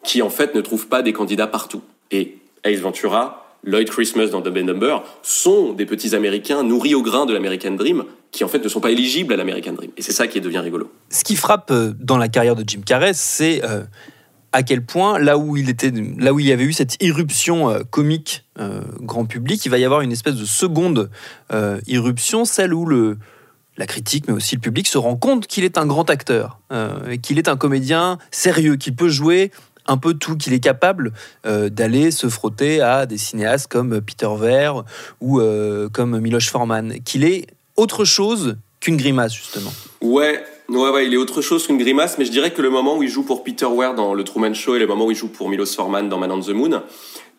qui 0.04 0.24
en 0.24 0.32
fait 0.32 0.56
ne 0.56 0.62
trouve 0.62 0.88
pas 0.88 1.04
des 1.04 1.14
candidats 1.14 1.46
partout. 1.46 1.84
Et 2.10 2.40
Ace 2.64 2.80
Ventura, 2.80 3.45
Lloyd 3.66 3.90
Christmas 3.90 4.28
dans 4.28 4.42
Dumb 4.42 4.58
Number 4.58 5.04
sont 5.24 5.74
des 5.74 5.86
petits 5.86 6.16
Américains 6.16 6.64
nourris 6.64 6.94
au 6.94 7.02
grain 7.02 7.26
de 7.26 7.34
l'American 7.34 7.72
Dream 7.72 8.06
qui 8.32 8.44
en 8.44 8.48
fait 8.48 8.64
ne 8.64 8.70
sont 8.70 8.82
pas 8.82 8.92
éligibles 8.92 9.34
à 9.34 9.38
l'American 9.38 9.74
Dream. 9.74 9.92
Et 9.98 10.02
c'est 10.02 10.12
ça 10.12 10.28
qui 10.28 10.42
devient 10.42 10.60
rigolo. 10.60 10.92
Ce 11.10 11.24
qui 11.24 11.36
frappe 11.36 11.72
euh, 11.72 11.94
dans 12.00 12.18
la 12.18 12.28
carrière 12.28 12.56
de 12.56 12.64
Jim 12.68 12.82
Carrey, 12.86 13.14
c'est 13.14 13.64
euh, 13.64 13.84
à 14.52 14.62
quel 14.62 14.86
point 14.86 15.18
là 15.20 15.38
où 15.38 15.56
il 15.58 15.70
était, 15.70 15.92
là 16.18 16.34
où 16.34 16.40
il 16.40 16.46
y 16.46 16.52
avait 16.52 16.66
eu 16.66 16.74
cette 16.74 17.02
irruption 17.02 17.70
euh, 17.70 17.80
comique 17.90 18.44
grand 19.02 19.26
public, 19.26 19.66
il 19.66 19.70
va 19.70 19.78
y 19.78 19.84
avoir 19.84 20.00
une 20.00 20.14
espèce 20.14 20.36
de 20.36 20.46
seconde 20.46 21.10
irruption, 21.88 22.46
celle 22.46 22.74
où 22.74 22.86
le 22.86 23.18
la 23.76 23.86
critique, 23.86 24.30
mais 24.30 24.34
aussi 24.34 24.56
le 24.56 24.62
public, 24.62 24.88
se 24.88 24.98
rend 24.98 25.18
compte 25.18 25.46
qu'il 25.46 25.66
est 25.66 25.78
un 25.78 25.86
grand 25.86 26.10
acteur, 26.10 26.62
qu'il 27.22 27.38
est 27.38 27.50
un 27.50 27.58
comédien 27.58 28.18
sérieux, 28.32 28.78
qui 28.78 28.94
peut 28.94 29.10
jouer 29.10 29.52
un 29.88 29.98
peu 29.98 30.14
tout, 30.14 30.38
qu'il 30.38 30.54
est 30.54 30.60
capable 30.60 31.12
euh, 31.46 31.70
d'aller 31.70 32.12
se 32.12 32.30
frotter 32.30 32.82
à 32.82 33.06
des 33.06 33.18
cinéastes 33.18 33.68
comme 33.68 34.02
Peter 34.02 34.30
Ver 34.38 34.84
ou 35.22 35.40
euh, 35.40 35.90
comme 35.90 36.20
Miloš 36.20 36.50
Forman, 36.50 37.00
qu'il 37.04 37.24
est 37.24 37.48
autre 37.76 38.06
chose 38.06 38.58
qu'une 38.80 38.98
grimace 38.98 39.34
justement. 39.34 39.74
Ouais, 40.02 40.44
Ouais, 40.68 40.90
ouais, 40.90 41.06
il 41.06 41.14
est 41.14 41.18
autre 41.18 41.42
chose 41.42 41.68
qu'une 41.68 41.78
grimace, 41.78 42.18
mais 42.18 42.26
je 42.26 42.32
dirais 42.32 42.52
que 42.52 42.62
le 42.64 42.72
moment 42.72 42.98
où 42.98 43.04
il 43.04 43.10
joue 43.10 43.22
pour 43.22 43.44
Peter 43.44 43.68
Weir 43.68 43.94
dans 43.94 44.16
le 44.16 44.24
Truman 44.24 44.56
Show 44.56 44.76
et 44.76 44.80
le 44.80 44.88
moment 44.88 45.06
où 45.06 45.12
il 45.12 45.18
joue 45.18 45.28
pour 45.28 45.48
Milos 45.48 45.68
Forman 45.68 46.10
dans 46.10 46.18
Man 46.18 46.32
on 46.32 46.40
the 46.40 46.50
Moon, 46.50 46.82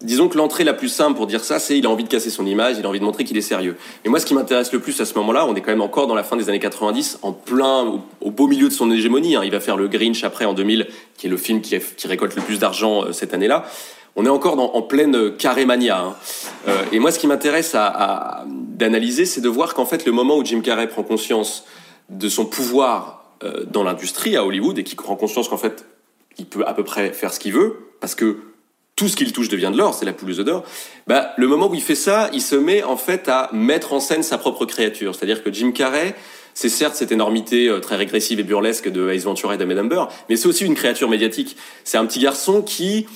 disons 0.01 0.29
que 0.29 0.39
l'entrée 0.39 0.63
la 0.63 0.75
plus 0.75 0.89
simple 0.89 1.17
pour 1.17 1.27
dire 1.27 1.43
ça, 1.43 1.59
c'est 1.59 1.77
il 1.77 1.87
a 1.87 1.91
envie 1.91 2.05
de 2.05 2.09
casser 2.09 2.31
son 2.31 2.47
image, 2.47 2.77
il 2.79 2.87
a 2.87 2.89
envie 2.89 3.01
de 3.01 3.05
montrer 3.05 3.25
qu'il 3.25 3.37
est 3.37 3.43
sérieux. 3.43 3.75
Et 4.05 4.09
moi, 4.09 4.21
ce 4.21 4.27
qui 4.27 4.35
m'intéresse 4.35 4.73
le 4.73 4.79
plus 4.79 5.01
à 5.01 5.05
ce 5.05 5.15
moment-là, 5.15 5.45
on 5.45 5.57
est 5.57 5.61
quand 5.61 5.73
même 5.73 5.83
encore 5.83 6.07
dans 6.07 6.15
la 6.15 6.23
fin 6.23 6.37
des 6.37 6.49
années 6.49 6.61
90, 6.61 7.19
en 7.23 7.33
plein, 7.33 8.01
au, 8.21 8.31
beau 8.31 8.47
milieu 8.47 8.69
de 8.69 8.73
son 8.73 8.93
hégémonie. 8.93 9.35
Hein. 9.35 9.43
Il 9.45 9.51
va 9.51 9.59
faire 9.59 9.77
le 9.77 9.89
Grinch 9.89 10.23
après 10.23 10.45
en 10.45 10.55
2000, 10.55 10.87
qui 11.19 11.27
est 11.27 11.31
le 11.31 11.37
film 11.37 11.61
qui, 11.61 11.77
récolte 12.07 12.37
le 12.37 12.43
plus 12.43 12.61
d'argent 12.61 13.07
euh, 13.07 13.13
cette 13.13 13.35
année-là. 13.35 13.65
On 14.15 14.25
est 14.25 14.31
encore 14.31 14.59
en 14.75 14.83
pleine 14.83 15.37
carré 15.37 15.67
mania. 15.67 15.99
Hein. 15.99 16.15
Euh, 16.69 16.83
et 16.91 17.01
moi, 17.01 17.11
ce 17.11 17.19
qui 17.19 17.27
m'intéresse 17.27 17.77
d'analyser, 18.47 19.27
c'est 19.27 19.43
de 19.43 19.49
voir 19.49 19.75
qu'en 19.75 19.85
fait, 19.85 20.07
le 20.07 20.13
moment 20.13 20.39
où 20.39 20.45
Jim 20.45 20.61
Carrey 20.61 20.87
prend 20.87 21.03
conscience 21.03 21.65
de 22.09 22.29
son 22.29 22.47
pouvoir 22.47 23.35
euh, 23.43 23.65
dans 23.67 23.83
l'industrie 23.83 24.37
à 24.37 24.45
Hollywood 24.45 24.79
et 24.79 24.85
qui 24.85 24.95
prend 24.95 25.17
conscience 25.17 25.49
qu'en 25.49 25.57
fait, 25.57 25.87
il 26.39 26.47
peut 26.47 26.65
à 26.67 26.75
peu 26.75 26.85
près 26.85 27.13
faire 27.13 27.33
ce 27.33 27.41
qu'il 27.41 27.53
veut 27.53 27.77
parce 28.01 28.15
que 28.15 28.39
tout 28.97 29.09
ce 29.09 29.17
qu'il 29.17 29.33
touche 29.33 29.51
devient 29.51 29.71
de 29.73 29.77
l'or, 29.77 29.93
c'est 29.93 30.07
la 30.07 30.15
pouleuse 30.15 30.39
d'or. 30.39 30.65
Bah, 31.07 31.33
le 31.37 31.47
moment 31.47 31.69
où 31.69 31.75
il 31.75 31.83
fait 31.83 31.95
ça, 31.95 32.31
il 32.33 32.41
se 32.41 32.57
met 32.57 32.83
en 32.83 32.97
fait 32.97 33.29
à 33.29 33.51
mettre 33.53 33.93
en 33.93 34.01
scène 34.01 34.23
sa 34.23 34.39
propre 34.39 34.65
créature. 34.65 35.15
C'est-à-dire 35.15 35.45
que 35.45 35.53
Jim 35.53 35.73
Carrey, 35.73 36.15
c'est 36.55 36.71
certes 36.71 36.95
cette 36.95 37.13
énormité 37.13 37.69
euh, 37.69 37.81
très 37.81 37.97
régressive 37.97 38.41
et 38.41 38.43
burlesque 38.43 38.91
de 38.91 39.11
Ace 39.11 39.25
Ventura 39.25 39.55
et 39.55 39.59
de 39.59 39.65
Number, 39.65 40.09
mais 40.31 40.37
c'est 40.37 40.49
aussi 40.49 40.65
une 40.65 40.75
créature 40.75 41.11
médiatique. 41.11 41.59
C'est 41.85 41.99
un 41.99 42.07
petit 42.07 42.21
garçon 42.21 42.63
qui 42.63 43.07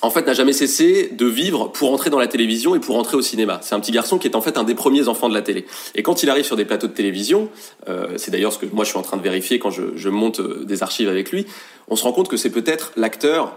en 0.00 0.10
fait, 0.10 0.26
n'a 0.26 0.32
jamais 0.32 0.52
cessé 0.52 1.08
de 1.12 1.26
vivre 1.26 1.68
pour 1.68 1.92
entrer 1.92 2.10
dans 2.10 2.18
la 2.18 2.28
télévision 2.28 2.74
et 2.74 2.80
pour 2.80 2.96
entrer 2.96 3.16
au 3.16 3.22
cinéma. 3.22 3.58
C'est 3.62 3.74
un 3.74 3.80
petit 3.80 3.92
garçon 3.92 4.18
qui 4.18 4.28
est 4.28 4.36
en 4.36 4.40
fait 4.40 4.56
un 4.56 4.64
des 4.64 4.74
premiers 4.74 5.08
enfants 5.08 5.28
de 5.28 5.34
la 5.34 5.42
télé. 5.42 5.66
Et 5.94 6.02
quand 6.02 6.22
il 6.22 6.30
arrive 6.30 6.44
sur 6.44 6.56
des 6.56 6.64
plateaux 6.64 6.86
de 6.86 6.92
télévision, 6.92 7.48
euh, 7.88 8.14
c'est 8.16 8.30
d'ailleurs 8.30 8.52
ce 8.52 8.58
que 8.58 8.66
moi 8.66 8.84
je 8.84 8.90
suis 8.90 8.98
en 8.98 9.02
train 9.02 9.16
de 9.16 9.22
vérifier 9.22 9.58
quand 9.58 9.70
je, 9.70 9.96
je 9.96 10.08
monte 10.08 10.40
euh, 10.40 10.64
des 10.64 10.82
archives 10.82 11.08
avec 11.08 11.32
lui, 11.32 11.46
on 11.88 11.96
se 11.96 12.04
rend 12.04 12.12
compte 12.12 12.28
que 12.28 12.36
c'est 12.36 12.50
peut-être 12.50 12.92
l'acteur, 12.96 13.56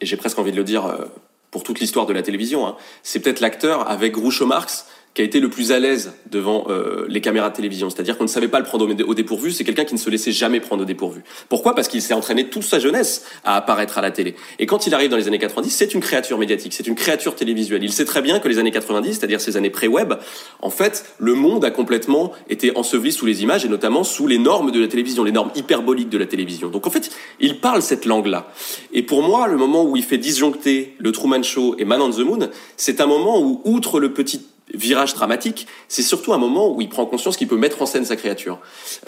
et 0.00 0.06
j'ai 0.06 0.16
presque 0.16 0.38
envie 0.38 0.52
de 0.52 0.56
le 0.56 0.64
dire 0.64 0.86
euh, 0.86 1.04
pour 1.50 1.62
toute 1.62 1.80
l'histoire 1.80 2.06
de 2.06 2.12
la 2.12 2.22
télévision, 2.22 2.66
hein, 2.66 2.76
c'est 3.02 3.20
peut-être 3.20 3.40
l'acteur 3.40 3.88
avec 3.88 4.12
Groucho 4.12 4.46
Marx 4.46 4.86
qui 5.14 5.22
a 5.22 5.24
été 5.24 5.40
le 5.40 5.50
plus 5.50 5.72
à 5.72 5.80
l'aise 5.80 6.12
devant 6.30 6.66
euh, 6.68 7.04
les 7.08 7.20
caméras 7.20 7.50
de 7.50 7.56
télévision. 7.56 7.90
C'est-à-dire 7.90 8.16
qu'on 8.16 8.24
ne 8.24 8.28
savait 8.28 8.48
pas 8.48 8.60
le 8.60 8.64
prendre 8.64 8.88
au 8.88 9.14
dépourvu, 9.14 9.50
c'est 9.50 9.64
quelqu'un 9.64 9.84
qui 9.84 9.94
ne 9.94 9.98
se 9.98 10.08
laissait 10.08 10.30
jamais 10.30 10.60
prendre 10.60 10.82
au 10.82 10.86
dépourvu. 10.86 11.22
Pourquoi? 11.48 11.74
Parce 11.74 11.88
qu'il 11.88 12.00
s'est 12.00 12.14
entraîné 12.14 12.48
toute 12.48 12.62
sa 12.62 12.78
jeunesse 12.78 13.24
à 13.44 13.56
apparaître 13.56 13.98
à 13.98 14.02
la 14.02 14.12
télé. 14.12 14.36
Et 14.60 14.66
quand 14.66 14.86
il 14.86 14.94
arrive 14.94 15.10
dans 15.10 15.16
les 15.16 15.26
années 15.26 15.38
90, 15.38 15.70
c'est 15.70 15.94
une 15.94 16.00
créature 16.00 16.38
médiatique, 16.38 16.72
c'est 16.72 16.86
une 16.86 16.94
créature 16.94 17.34
télévisuelle. 17.34 17.82
Il 17.82 17.92
sait 17.92 18.04
très 18.04 18.22
bien 18.22 18.38
que 18.38 18.48
les 18.48 18.58
années 18.58 18.70
90, 18.70 19.14
c'est-à-dire 19.14 19.40
ces 19.40 19.56
années 19.56 19.70
pré-web, 19.70 20.14
en 20.60 20.70
fait, 20.70 21.04
le 21.18 21.34
monde 21.34 21.64
a 21.64 21.72
complètement 21.72 22.32
été 22.48 22.76
enseveli 22.76 23.10
sous 23.10 23.26
les 23.26 23.42
images 23.42 23.64
et 23.64 23.68
notamment 23.68 24.04
sous 24.04 24.28
les 24.28 24.38
normes 24.38 24.70
de 24.70 24.80
la 24.80 24.86
télévision, 24.86 25.24
les 25.24 25.32
normes 25.32 25.50
hyperboliques 25.56 26.10
de 26.10 26.18
la 26.18 26.26
télévision. 26.26 26.68
Donc 26.68 26.86
en 26.86 26.90
fait, 26.90 27.10
il 27.40 27.58
parle 27.58 27.82
cette 27.82 28.04
langue-là. 28.04 28.52
Et 28.92 29.02
pour 29.02 29.22
moi, 29.22 29.48
le 29.48 29.56
moment 29.56 29.84
où 29.84 29.96
il 29.96 30.04
fait 30.04 30.18
disjoncter 30.18 30.94
le 30.98 31.10
Truman 31.10 31.42
Show 31.42 31.74
et 31.78 31.84
Man 31.84 32.00
on 32.00 32.10
the 32.10 32.20
Moon, 32.20 32.48
c'est 32.76 33.00
un 33.00 33.06
moment 33.06 33.40
où, 33.40 33.60
outre 33.64 33.98
le 33.98 34.12
petit 34.12 34.46
virage 34.74 35.14
dramatique, 35.14 35.66
c'est 35.88 36.02
surtout 36.02 36.32
un 36.32 36.38
moment 36.38 36.74
où 36.74 36.80
il 36.80 36.88
prend 36.88 37.06
conscience 37.06 37.36
qu'il 37.36 37.48
peut 37.48 37.56
mettre 37.56 37.82
en 37.82 37.86
scène 37.86 38.04
sa 38.04 38.16
créature. 38.16 38.58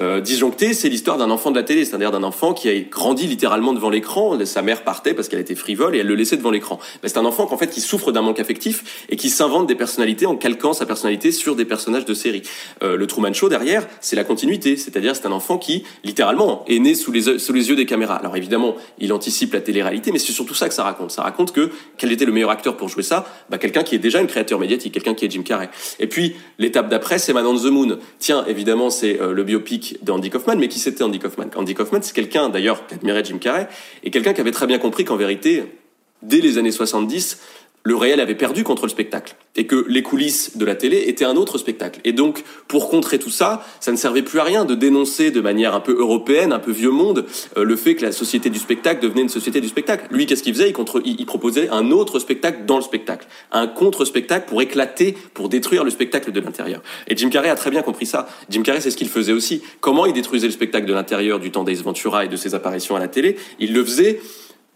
Euh, 0.00 0.20
disjoncté, 0.20 0.74
c'est 0.74 0.88
l'histoire 0.88 1.18
d'un 1.18 1.30
enfant 1.30 1.50
de 1.50 1.56
la 1.56 1.62
télé, 1.62 1.84
c'est-à-dire 1.84 2.10
d'un 2.10 2.22
enfant 2.22 2.52
qui 2.54 2.68
a 2.68 2.78
grandi 2.80 3.26
littéralement 3.26 3.72
devant 3.72 3.90
l'écran. 3.90 4.38
Sa 4.44 4.62
mère 4.62 4.84
partait 4.84 5.14
parce 5.14 5.28
qu'elle 5.28 5.40
était 5.40 5.54
frivole 5.54 5.94
et 5.94 5.98
elle 5.98 6.06
le 6.06 6.14
laissait 6.14 6.36
devant 6.36 6.50
l'écran. 6.50 6.78
C'est 7.04 7.16
un 7.16 7.24
enfant 7.24 7.46
qu'en 7.46 7.56
fait 7.56 7.68
qui 7.68 7.80
souffre 7.80 8.12
d'un 8.12 8.22
manque 8.22 8.40
affectif 8.40 9.06
et 9.08 9.16
qui 9.16 9.30
s'invente 9.30 9.66
des 9.66 9.74
personnalités 9.74 10.26
en 10.26 10.36
calquant 10.36 10.72
sa 10.72 10.86
personnalité 10.86 11.32
sur 11.32 11.56
des 11.56 11.64
personnages 11.64 12.04
de 12.04 12.14
série. 12.14 12.42
Euh, 12.82 12.96
le 12.96 13.06
Truman 13.06 13.32
Show 13.32 13.48
derrière, 13.48 13.86
c'est 14.00 14.16
la 14.16 14.24
continuité, 14.24 14.76
c'est-à-dire 14.76 15.16
c'est 15.16 15.26
un 15.26 15.32
enfant 15.32 15.58
qui 15.58 15.84
littéralement 16.04 16.64
est 16.68 16.78
né 16.78 16.94
sous 16.94 17.12
les, 17.12 17.38
sous 17.38 17.52
les 17.52 17.68
yeux 17.68 17.76
des 17.76 17.86
caméras. 17.86 18.16
Alors 18.16 18.36
évidemment, 18.36 18.76
il 18.98 19.12
anticipe 19.12 19.54
la 19.54 19.60
télé-réalité, 19.60 20.12
mais 20.12 20.18
c'est 20.18 20.32
surtout 20.32 20.54
ça 20.54 20.68
que 20.68 20.74
ça 20.74 20.84
raconte. 20.84 21.10
Ça 21.10 21.22
raconte 21.22 21.52
que 21.52 21.70
quel 21.96 22.12
était 22.12 22.24
le 22.24 22.32
meilleur 22.32 22.50
acteur 22.50 22.76
pour 22.76 22.88
jouer 22.88 23.02
ça? 23.02 23.26
Bah, 23.50 23.58
Quelqu'un 23.58 23.82
qui 23.82 23.94
est 23.94 23.98
déjà 23.98 24.20
une 24.20 24.26
créature 24.26 24.58
médiatique, 24.58 24.92
quelqu'un 24.92 25.14
qui 25.14 25.24
est 25.24 25.30
Jim 25.30 25.42
et 25.98 26.06
puis, 26.06 26.36
l'étape 26.58 26.88
d'après, 26.88 27.18
c'est 27.18 27.32
Man 27.32 27.46
on 27.46 27.56
the 27.56 27.66
Moon. 27.66 27.98
Tiens, 28.18 28.44
évidemment, 28.46 28.90
c'est 28.90 29.20
euh, 29.20 29.32
le 29.32 29.44
biopic 29.44 29.98
d'Andy 30.02 30.30
Kaufman, 30.30 30.56
mais 30.56 30.68
qui 30.68 30.78
c'était 30.78 31.02
Andy 31.02 31.18
Kaufman? 31.18 31.50
Andy 31.56 31.74
Kaufman, 31.74 32.00
c'est 32.02 32.14
quelqu'un, 32.14 32.48
d'ailleurs, 32.48 32.86
qui 32.86 32.94
admirait 32.94 33.24
Jim 33.24 33.38
Carrey, 33.38 33.68
et 34.02 34.10
quelqu'un 34.10 34.32
qui 34.32 34.40
avait 34.40 34.52
très 34.52 34.66
bien 34.66 34.78
compris 34.78 35.04
qu'en 35.04 35.16
vérité, 35.16 35.64
dès 36.22 36.40
les 36.40 36.58
années 36.58 36.72
70, 36.72 37.40
le 37.84 37.96
réel 37.96 38.20
avait 38.20 38.34
perdu 38.34 38.64
contre 38.64 38.84
le 38.84 38.88
spectacle 38.90 39.34
et 39.56 39.66
que 39.66 39.84
les 39.88 40.02
coulisses 40.02 40.56
de 40.56 40.64
la 40.64 40.74
télé 40.74 41.04
étaient 41.08 41.24
un 41.24 41.36
autre 41.36 41.58
spectacle. 41.58 42.00
Et 42.04 42.12
donc, 42.12 42.44
pour 42.68 42.88
contrer 42.88 43.18
tout 43.18 43.30
ça, 43.30 43.64
ça 43.80 43.92
ne 43.92 43.96
servait 43.96 44.22
plus 44.22 44.38
à 44.38 44.44
rien 44.44 44.64
de 44.64 44.74
dénoncer 44.74 45.30
de 45.30 45.40
manière 45.40 45.74
un 45.74 45.80
peu 45.80 45.96
européenne, 45.98 46.52
un 46.52 46.58
peu 46.58 46.70
vieux 46.70 46.90
monde, 46.90 47.26
euh, 47.56 47.64
le 47.64 47.76
fait 47.76 47.94
que 47.94 48.04
la 48.04 48.12
société 48.12 48.50
du 48.50 48.58
spectacle 48.58 49.02
devenait 49.02 49.22
une 49.22 49.28
société 49.28 49.60
du 49.60 49.68
spectacle. 49.68 50.06
Lui, 50.10 50.26
qu'est-ce 50.26 50.42
qu'il 50.42 50.54
faisait? 50.54 50.68
Il, 50.68 50.72
contre, 50.72 51.02
il, 51.04 51.26
proposait 51.26 51.68
un 51.70 51.90
autre 51.90 52.18
spectacle 52.18 52.64
dans 52.66 52.76
le 52.76 52.82
spectacle, 52.82 53.26
un 53.50 53.66
contre-spectacle 53.66 54.46
pour 54.48 54.62
éclater, 54.62 55.16
pour 55.34 55.48
détruire 55.48 55.84
le 55.84 55.90
spectacle 55.90 56.32
de 56.32 56.40
l'intérieur. 56.40 56.82
Et 57.08 57.16
Jim 57.16 57.30
Carrey 57.30 57.50
a 57.50 57.56
très 57.56 57.70
bien 57.70 57.82
compris 57.82 58.06
ça. 58.06 58.28
Jim 58.48 58.62
Carrey, 58.62 58.80
c'est 58.80 58.90
ce 58.90 58.96
qu'il 58.96 59.08
faisait 59.08 59.32
aussi. 59.32 59.62
Comment 59.80 60.06
il 60.06 60.12
détruisait 60.12 60.46
le 60.46 60.52
spectacle 60.52 60.86
de 60.86 60.94
l'intérieur 60.94 61.40
du 61.40 61.50
temps 61.50 61.64
d'Ace 61.64 61.82
Ventura 61.82 62.24
et 62.24 62.28
de 62.28 62.36
ses 62.36 62.54
apparitions 62.54 62.96
à 62.96 63.00
la 63.00 63.08
télé? 63.08 63.36
Il 63.58 63.74
le 63.74 63.84
faisait 63.84 64.20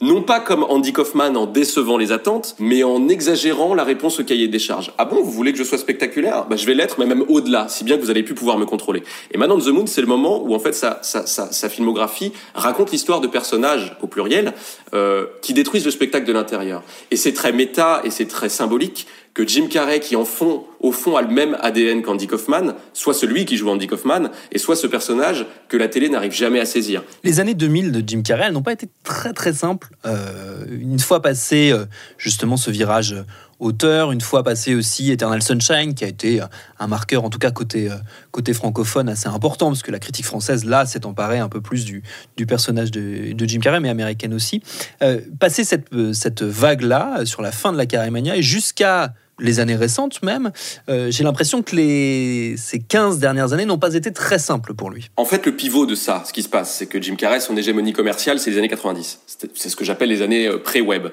non 0.02 0.22
pas 0.22 0.40
comme 0.40 0.62
Andy 0.62 0.92
Kaufman 0.92 1.34
en 1.36 1.46
décevant 1.46 1.96
les 1.96 2.12
attentes, 2.12 2.54
mais 2.58 2.82
en 2.82 3.08
exagérant 3.08 3.74
la 3.74 3.82
réponse 3.82 4.20
au 4.20 4.24
cahier 4.24 4.46
des 4.46 4.58
charges. 4.58 4.92
Ah 4.98 5.06
bon, 5.06 5.22
vous 5.22 5.30
voulez 5.30 5.52
que 5.52 5.58
je 5.58 5.64
sois 5.64 5.78
spectaculaire? 5.78 6.46
Bah, 6.48 6.56
Je 6.56 6.66
vais 6.66 6.74
l'être, 6.74 6.96
mais 6.98 7.06
même 7.06 7.24
au-delà, 7.28 7.68
si 7.68 7.82
bien 7.82 7.96
que 7.96 8.02
vous 8.02 8.10
allez 8.10 8.22
plus 8.22 8.34
pouvoir 8.34 8.58
me 8.58 8.66
contrôler. 8.66 9.02
Et 9.30 9.38
maintenant, 9.38 9.58
The 9.58 9.68
Moon, 9.68 9.86
c'est 9.86 10.02
le 10.02 10.06
moment 10.06 10.42
où 10.42 10.54
en 10.54 10.58
fait 10.58 10.74
sa, 10.74 10.98
sa, 11.02 11.26
sa, 11.26 11.68
filmographie 11.70 12.32
raconte 12.54 12.92
l'histoire 12.92 13.22
de 13.22 13.26
personnages, 13.26 13.96
au 14.02 14.06
pluriel, 14.06 14.52
euh, 14.94 15.26
qui 15.40 15.54
détruisent 15.54 15.86
le 15.86 15.90
spectacle 15.90 16.26
de 16.26 16.32
l'intérieur. 16.32 16.82
Et 17.10 17.16
c'est 17.16 17.32
très 17.32 17.52
méta 17.52 18.02
et 18.04 18.10
c'est 18.10 18.26
très 18.26 18.50
symbolique 18.50 19.06
que 19.36 19.46
Jim 19.46 19.66
Carrey, 19.68 20.00
qui 20.00 20.16
en 20.16 20.24
fond, 20.24 20.64
au 20.80 20.92
fond 20.92 21.14
a 21.14 21.20
le 21.20 21.28
même 21.28 21.58
ADN 21.60 22.00
qu'Andy 22.00 22.26
Kaufman, 22.26 22.72
soit 22.94 23.12
celui 23.12 23.44
qui 23.44 23.58
joue 23.58 23.68
Andy 23.68 23.86
Kaufman, 23.86 24.30
et 24.50 24.56
soit 24.56 24.76
ce 24.76 24.86
personnage 24.86 25.44
que 25.68 25.76
la 25.76 25.88
télé 25.88 26.08
n'arrive 26.08 26.32
jamais 26.32 26.58
à 26.58 26.64
saisir. 26.64 27.04
Les 27.22 27.38
années 27.38 27.52
2000 27.52 27.92
de 27.92 28.02
Jim 28.06 28.22
Carrey, 28.22 28.44
elles 28.46 28.54
n'ont 28.54 28.62
pas 28.62 28.72
été 28.72 28.88
très 29.04 29.34
très 29.34 29.52
simples. 29.52 29.88
Euh, 30.06 30.64
une 30.70 30.98
fois 30.98 31.20
passé 31.20 31.70
euh, 31.70 31.84
justement 32.16 32.56
ce 32.56 32.70
virage 32.70 33.14
auteur, 33.58 34.10
une 34.10 34.22
fois 34.22 34.42
passé 34.42 34.74
aussi 34.74 35.12
Eternal 35.12 35.42
Sunshine, 35.42 35.94
qui 35.94 36.04
a 36.04 36.08
été 36.08 36.40
un 36.78 36.86
marqueur, 36.86 37.22
en 37.22 37.28
tout 37.28 37.38
cas 37.38 37.50
côté, 37.50 37.90
côté 38.30 38.54
francophone, 38.54 39.10
assez 39.10 39.28
important, 39.28 39.68
parce 39.68 39.82
que 39.82 39.90
la 39.90 39.98
critique 39.98 40.26
française, 40.26 40.64
là, 40.64 40.86
s'est 40.86 41.04
emparée 41.04 41.38
un 41.38 41.48
peu 41.50 41.60
plus 41.60 41.84
du, 41.84 42.02
du 42.38 42.46
personnage 42.46 42.90
de, 42.90 43.34
Jim 43.46 43.60
Carrey, 43.60 43.80
mais 43.80 43.88
américaine 43.90 44.32
aussi. 44.32 44.62
Euh, 45.02 45.20
passer 45.38 45.64
cette, 45.64 45.88
cette 46.12 46.42
vague-là, 46.42 47.24
sur 47.26 47.42
la 47.42 47.52
fin 47.52 47.72
de 47.72 47.78
la 47.78 47.86
Carrey 47.86 48.10
Mania, 48.10 48.36
et 48.36 48.42
jusqu'à 48.42 49.14
les 49.38 49.60
années 49.60 49.76
récentes 49.76 50.22
même, 50.22 50.50
euh, 50.88 51.10
j'ai 51.10 51.24
l'impression 51.24 51.62
que 51.62 51.76
les, 51.76 52.56
ces 52.56 52.78
15 52.80 53.18
dernières 53.18 53.52
années 53.52 53.66
n'ont 53.66 53.78
pas 53.78 53.94
été 53.94 54.12
très 54.12 54.38
simples 54.38 54.74
pour 54.74 54.90
lui. 54.90 55.10
En 55.16 55.24
fait, 55.24 55.44
le 55.46 55.52
pivot 55.52 55.86
de 55.86 55.94
ça, 55.94 56.22
ce 56.26 56.32
qui 56.32 56.42
se 56.42 56.48
passe, 56.48 56.74
c'est 56.74 56.86
que 56.86 57.00
Jim 57.00 57.16
Carrey, 57.16 57.40
son 57.40 57.56
hégémonie 57.56 57.92
commerciale, 57.92 58.38
c'est 58.38 58.50
les 58.50 58.58
années 58.58 58.68
90. 58.68 59.20
C'est 59.26 59.68
ce 59.68 59.76
que 59.76 59.84
j'appelle 59.84 60.08
les 60.08 60.22
années 60.22 60.46
euh, 60.46 60.58
pré-web. 60.58 61.08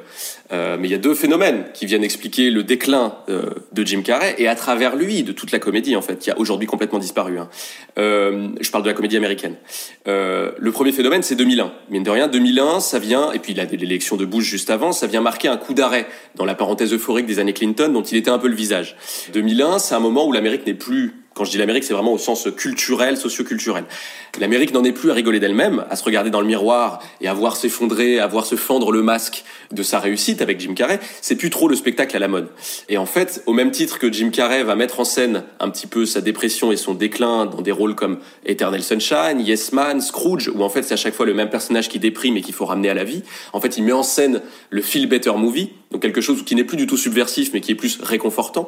Euh, 0.52 0.78
mais 0.80 0.88
il 0.88 0.92
y 0.92 0.96
a 0.96 1.00
deux 1.00 1.16
phénomènes 1.16 1.66
qui 1.74 1.86
viennent 1.86 2.04
expliquer 2.04 2.50
le 2.50 2.64
déclin 2.64 3.16
de 3.28 3.86
Jim 3.86 4.02
Carrey 4.02 4.36
et 4.38 4.48
à 4.48 4.56
travers 4.56 4.96
lui, 4.96 5.24
de 5.24 5.32
toute 5.32 5.52
la 5.52 5.60
comédie, 5.60 5.96
en 5.96 6.02
fait, 6.02 6.18
qui 6.20 6.30
a 6.30 6.38
aujourd'hui 6.38 6.68
complètement 6.68 7.00
disparu. 7.00 7.40
Hein. 7.40 7.50
Je 7.98 8.72
parle 8.72 8.84
de 8.84 8.90
la 8.90 8.94
comédie 8.94 9.18
américaine. 9.18 9.56
Le 10.06 10.70
premier 10.72 10.92
phénomène, 10.92 11.24
c'est 11.24 11.36
2001. 11.36 11.72
Mine 11.90 12.04
de 12.04 12.10
rien, 12.10 12.28
2001, 12.28 12.80
ça 12.82 13.00
vient, 13.00 13.32
et 13.32 13.40
puis 13.40 13.54
l'élection 13.54 14.16
de 14.16 14.26
Bush 14.26 14.46
juste 14.46 14.70
avant, 14.70 14.92
ça 14.92 15.08
vient 15.08 15.22
marquer 15.22 15.48
un 15.48 15.58
coup 15.58 15.74
d'arrêt 15.74 16.08
dans 16.36 16.46
la 16.46 16.56
parenthèse 16.56 16.94
euphorique 16.94 17.26
des 17.26 17.40
années 17.40 17.54
Clinton, 17.54 17.90
dont 17.92 18.04
il 18.04 18.13
était 18.16 18.32
un 18.32 18.40
peu 18.40 18.48
le 18.48 18.56
visage. 18.56 18.96
2001, 19.34 19.80
c'est 19.80 19.96
un 19.96 20.00
moment 20.00 20.26
où 20.28 20.32
l'Amérique 20.32 20.66
n'est 20.66 20.74
plus 20.74 21.24
quand 21.34 21.46
je 21.46 21.52
dis 21.52 21.58
l'Amérique, 21.58 21.84
c'est 21.84 21.94
vraiment 21.94 22.14
au 22.14 22.20
sens 22.20 22.48
culturel, 22.56 23.18
socio-culturel. 23.18 23.86
L'Amérique 24.40 24.72
n'en 24.72 24.84
est 24.84 24.92
plus 24.92 25.10
à 25.10 25.16
rigoler 25.16 25.40
d'elle-même, 25.40 25.84
à 25.90 25.96
se 25.96 26.04
regarder 26.04 26.30
dans 26.30 26.42
le 26.42 26.48
miroir 26.48 27.00
et 27.22 27.28
à 27.28 27.34
voir 27.34 27.56
s'effondrer, 27.56 28.20
à 28.20 28.28
voir 28.28 28.46
se 28.46 28.56
fendre 28.56 28.92
le 28.92 29.02
masque 29.02 29.44
de 29.72 29.82
sa 29.82 30.00
réussite 30.00 30.44
avec 30.44 30.60
Jim 30.60 30.76
Carrey. 30.76 31.00
C'est 31.22 31.36
plus 31.36 31.50
trop 31.50 31.68
le 31.68 31.76
spectacle 31.76 32.16
à 32.16 32.20
la 32.20 32.28
mode. 32.28 32.50
Et 32.88 32.98
en 32.98 33.08
fait, 33.08 33.42
au 33.48 33.54
même 33.54 33.72
titre 33.72 33.98
que 33.98 34.12
Jim 34.12 34.30
Carrey 34.30 34.64
va 34.64 34.76
mettre 34.76 35.00
en 35.00 35.06
scène 35.06 35.44
un 35.60 35.70
petit 35.70 35.88
peu 35.88 36.06
sa 36.06 36.22
dépression 36.22 36.72
et 36.72 36.78
son 36.78 36.94
déclin 36.94 37.48
dans 37.48 37.62
des 37.62 37.72
rôles 37.72 37.96
comme 37.96 38.20
Eternal 38.46 38.84
Sunshine, 38.84 39.40
Yes 39.40 39.74
Man, 39.74 40.02
Scrooge, 40.02 40.52
où 40.54 40.62
en 40.62 40.70
fait 40.70 40.84
c'est 40.84 40.94
à 40.94 40.98
chaque 40.98 41.16
fois 41.16 41.26
le 41.26 41.34
même 41.34 41.50
personnage 41.50 41.90
qui 41.90 41.98
déprime 41.98 42.38
et 42.38 42.42
qu'il 42.42 42.54
faut 42.54 42.66
ramener 42.66 42.90
à 42.90 42.94
la 42.94 43.04
vie. 43.04 43.24
En 43.54 43.60
fait, 43.60 43.78
il 43.78 43.84
met 43.84 43.92
en 43.92 44.04
scène 44.04 44.42
le 44.70 44.82
Feel 44.84 45.08
Better 45.08 45.34
Movie, 45.36 45.72
donc 45.94 46.02
quelque 46.02 46.22
chose 46.22 46.44
qui 46.44 46.56
n'est 46.56 46.64
plus 46.64 46.76
du 46.76 46.88
tout 46.88 46.98
subversif, 46.98 47.52
mais 47.54 47.62
qui 47.62 47.72
est 47.72 47.76
plus 47.76 48.00
réconfortant. 48.02 48.68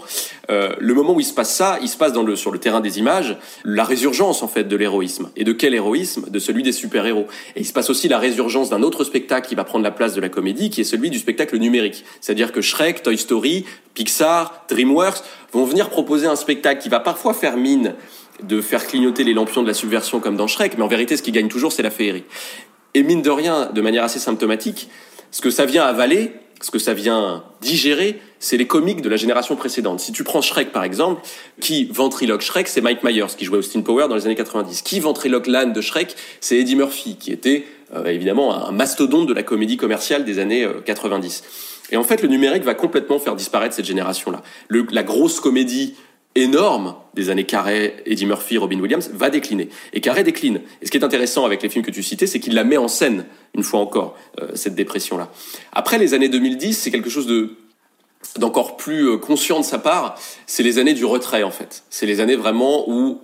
Euh, 0.52 0.74
le 0.80 0.94
moment 0.94 1.14
où 1.14 1.20
il 1.20 1.26
se 1.26 1.34
passe 1.34 1.54
ça, 1.54 1.80
il 1.82 1.90
se 1.90 1.98
passe 1.98 2.14
sur 2.36 2.52
le 2.52 2.60
terrain 2.60 2.82
des 2.82 3.00
images, 3.00 3.38
la 3.66 3.84
résurgence 3.84 4.44
en 4.44 4.48
fait 4.48 4.66
de 4.66 4.76
l'héroïsme. 4.76 5.32
Et 5.36 5.44
de 5.44 5.52
quel 5.52 5.74
héroïsme? 5.74 6.30
De 6.30 6.38
celui 6.38 6.62
des 6.62 6.72
super-héros. 6.72 7.26
Et 7.56 7.62
il 7.62 7.66
se 7.66 7.74
passe 7.74 7.90
aussi 7.90 8.08
la 8.08 8.20
résurgence 8.20 8.70
d'un 8.70 8.84
autre 8.84 9.04
spectacle 9.04 9.50
qui 9.50 9.56
va 9.56 9.64
prendre 9.64 9.84
la 9.84 9.92
place 9.92 10.14
de 10.14 10.22
la 10.22 10.30
comédie, 10.30 10.70
qui 10.70 10.82
est 10.82 10.86
celui 10.86 11.10
du 11.10 11.18
spectacle 11.18 11.58
numérique. 11.58 12.06
C'est-à-dire 12.22 12.52
que 12.52 12.62
Shrek, 12.62 13.02
Toy 13.02 13.18
Story, 13.18 13.66
Pixar, 13.96 14.64
DreamWorks 14.70 15.24
vont 15.52 15.66
venir 15.66 15.90
proposer 15.90 16.28
un 16.28 16.36
spectacle 16.36 16.82
qui 16.82 16.90
va 16.90 17.00
parfois 17.00 17.34
faire 17.34 17.58
mine 17.58 17.96
de 18.44 18.62
faire 18.62 18.86
clignoter 18.86 19.24
les 19.24 19.34
lampions 19.34 19.64
de 19.64 19.68
la 19.68 19.74
subversion 19.74 20.20
comme 20.20 20.38
dans 20.38 20.48
Shrek, 20.48 20.78
mais 20.78 20.84
en 20.84 20.88
vérité, 20.88 21.18
ce 21.18 21.24
qui 21.24 21.32
gagne 21.32 21.48
toujours, 21.48 21.72
c'est 21.72 21.84
la 21.84 21.90
féerie. 21.90 22.26
Et 22.94 23.02
mine 23.02 23.24
de 23.24 23.32
rien, 23.32 23.72
de 23.74 23.82
manière 23.82 24.04
assez 24.04 24.20
symptomatique, 24.20 24.90
ce 25.32 25.42
que 25.42 25.50
ça 25.50 25.66
vient 25.66 25.84
avaler, 25.84 26.32
ce 26.62 26.72
que 26.72 26.80
ça 26.80 26.94
vient 26.94 27.44
digérer, 27.62 28.20
c'est 28.40 28.58
les 28.58 28.68
comiques 28.68 29.02
de 29.02 29.10
la 29.10 29.18
génération 29.18 29.56
précédente. 29.56 30.00
Si 30.00 30.12
tu 30.12 30.24
prends 30.24 30.42
Shrek 30.42 30.72
par 30.72 30.84
exemple, 30.84 31.22
qui 31.60 31.86
ventriloque 31.86 32.42
Shrek, 32.42 32.68
c'est 32.68 32.82
Mike 32.82 33.04
Myers 33.04 33.36
qui 33.38 33.46
jouait 33.46 33.58
Austin 33.58 33.82
Power 33.82 34.08
dans 34.08 34.16
les 34.16 34.26
années 34.26 34.36
90. 34.36 34.82
Qui 34.82 35.00
ventriloque 35.00 35.48
l'âne 35.48 35.74
de 35.74 35.82
Shrek, 35.82 36.16
c'est 36.40 36.58
Eddie 36.58 36.76
Murphy 36.76 37.18
qui 37.18 37.32
était 37.32 37.66
euh, 37.96 38.06
évidemment 38.06 38.68
un 38.68 38.72
mastodonte 38.72 39.28
de 39.28 39.34
la 39.34 39.44
comédie 39.44 39.78
commerciale 39.78 40.26
des 40.26 40.40
années 40.40 40.68
90. 40.86 41.44
Euh, 41.44 41.94
Et 41.94 41.98
en 41.98 42.04
fait, 42.04 42.22
le 42.22 42.28
numérique 42.28 42.64
va 42.64 42.74
complètement 42.74 43.20
faire 43.20 43.36
disparaître 43.36 43.76
cette 43.76 43.86
génération-là. 43.86 44.42
La 44.70 45.04
grosse 45.04 45.40
comédie 45.40 45.96
énorme 46.36 46.96
des 47.14 47.30
années 47.30 47.46
Carrey, 47.46 47.96
Eddie 48.06 48.26
Murphy, 48.26 48.58
Robin 48.58 48.80
Williams 48.80 49.10
va 49.14 49.30
décliner. 49.30 49.70
Et 49.94 50.02
Carrey 50.02 50.24
décline. 50.24 50.62
Et 50.82 50.86
ce 50.86 50.92
qui 50.92 50.98
est 50.98 51.04
intéressant 51.04 51.46
avec 51.46 51.64
les 51.64 51.70
films 51.70 51.86
que 51.86 51.92
tu 51.92 52.04
citais, 52.04 52.28
c'est 52.28 52.40
qu'il 52.40 52.54
la 52.54 52.64
met 52.64 52.78
en 52.78 52.90
scène, 52.90 53.26
une 53.56 53.64
fois 53.64 53.80
encore, 53.80 54.18
euh, 54.42 54.52
cette 54.54 54.76
dépression-là. 54.76 55.32
Après 55.72 55.98
les 55.98 56.14
années 56.14 56.30
2010, 56.30 56.74
c'est 56.74 56.92
quelque 56.92 57.10
chose 57.10 57.28
de 57.28 57.56
d'encore 58.38 58.76
plus 58.76 59.08
euh, 59.08 59.18
conscient 59.18 59.60
de 59.60 59.66
sa 59.66 59.78
part, 59.78 60.20
c'est 60.48 60.64
les 60.64 60.80
années 60.80 60.94
du 60.94 61.06
retrait 61.06 61.44
en 61.44 61.52
fait. 61.52 61.84
C'est 61.90 62.08
les 62.08 62.20
années 62.20 62.36
vraiment 62.36 62.90
où 62.90 63.22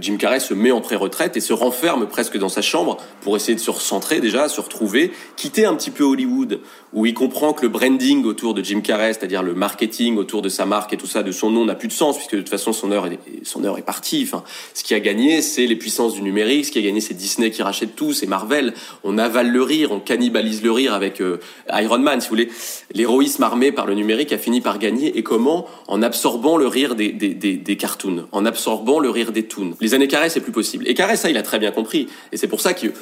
Jim 0.00 0.16
Carrey 0.16 0.40
se 0.40 0.54
met 0.54 0.70
en 0.70 0.80
pré-retraite 0.80 1.36
et 1.36 1.40
se 1.40 1.52
renferme 1.52 2.06
presque 2.06 2.38
dans 2.38 2.48
sa 2.48 2.62
chambre 2.62 2.96
pour 3.20 3.36
essayer 3.36 3.54
de 3.54 3.60
se 3.60 3.70
recentrer 3.70 4.20
déjà, 4.20 4.48
se 4.48 4.60
retrouver, 4.60 5.12
quitter 5.36 5.64
un 5.64 5.74
petit 5.74 5.90
peu 5.90 6.04
Hollywood, 6.04 6.60
où 6.92 7.06
il 7.06 7.14
comprend 7.14 7.52
que 7.52 7.62
le 7.62 7.68
branding 7.68 8.24
autour 8.24 8.54
de 8.54 8.62
Jim 8.62 8.80
Carrey, 8.80 9.12
c'est-à-dire 9.12 9.42
le 9.42 9.54
marketing 9.54 10.16
autour 10.16 10.42
de 10.42 10.48
sa 10.48 10.66
marque 10.66 10.92
et 10.92 10.96
tout 10.96 11.06
ça, 11.06 11.22
de 11.22 11.32
son 11.32 11.50
nom, 11.50 11.64
n'a 11.64 11.74
plus 11.74 11.88
de 11.88 11.92
sens, 11.92 12.16
puisque 12.16 12.34
de 12.34 12.40
toute 12.40 12.48
façon 12.50 12.72
son 12.72 12.92
heure 12.92 13.06
est, 13.06 13.18
son 13.44 13.64
heure 13.64 13.78
est 13.78 13.82
partie. 13.82 14.22
Enfin, 14.26 14.44
ce 14.74 14.84
qui 14.84 14.94
a 14.94 15.00
gagné, 15.00 15.42
c'est 15.42 15.66
les 15.66 15.76
puissances 15.76 16.14
du 16.14 16.22
numérique, 16.22 16.66
ce 16.66 16.72
qui 16.72 16.78
a 16.78 16.82
gagné, 16.82 17.00
c'est 17.00 17.14
Disney 17.14 17.50
qui 17.50 17.62
rachète 17.62 17.96
tout, 17.96 18.12
c'est 18.12 18.26
Marvel. 18.26 18.74
On 19.04 19.18
avale 19.18 19.50
le 19.50 19.62
rire, 19.62 19.92
on 19.92 20.00
cannibalise 20.00 20.62
le 20.62 20.72
rire 20.72 20.94
avec 20.94 21.20
euh, 21.20 21.38
Iron 21.72 21.98
Man, 21.98 22.20
si 22.20 22.28
vous 22.28 22.34
voulez. 22.34 22.48
L'héroïsme 22.94 23.42
armé 23.42 23.72
par 23.72 23.86
le 23.86 23.94
numérique 23.94 24.32
a 24.32 24.38
fini 24.38 24.60
par 24.60 24.78
gagner, 24.78 25.16
et 25.16 25.22
comment? 25.22 25.66
En 25.88 26.02
absorbant 26.02 26.56
le 26.56 26.66
rire 26.66 26.94
des, 26.94 27.10
des, 27.12 27.34
des, 27.34 27.56
des 27.56 27.76
cartoons, 27.76 28.26
en 28.32 28.44
absorbant 28.44 28.98
le 28.98 29.10
rire 29.10 29.32
des 29.32 29.44
toons. 29.44 29.74
Les 29.82 29.94
années 29.94 30.06
Carré, 30.06 30.30
c'est 30.30 30.40
plus 30.40 30.52
possible. 30.52 30.86
Et 30.86 30.94
Carré, 30.94 31.16
ça, 31.16 31.28
il 31.28 31.36
a 31.36 31.42
très 31.42 31.58
bien 31.58 31.72
compris. 31.72 32.08
Et 32.30 32.36
c'est 32.36 32.46
pour 32.46 32.60
ça 32.60 32.72
qu'il 32.72 32.92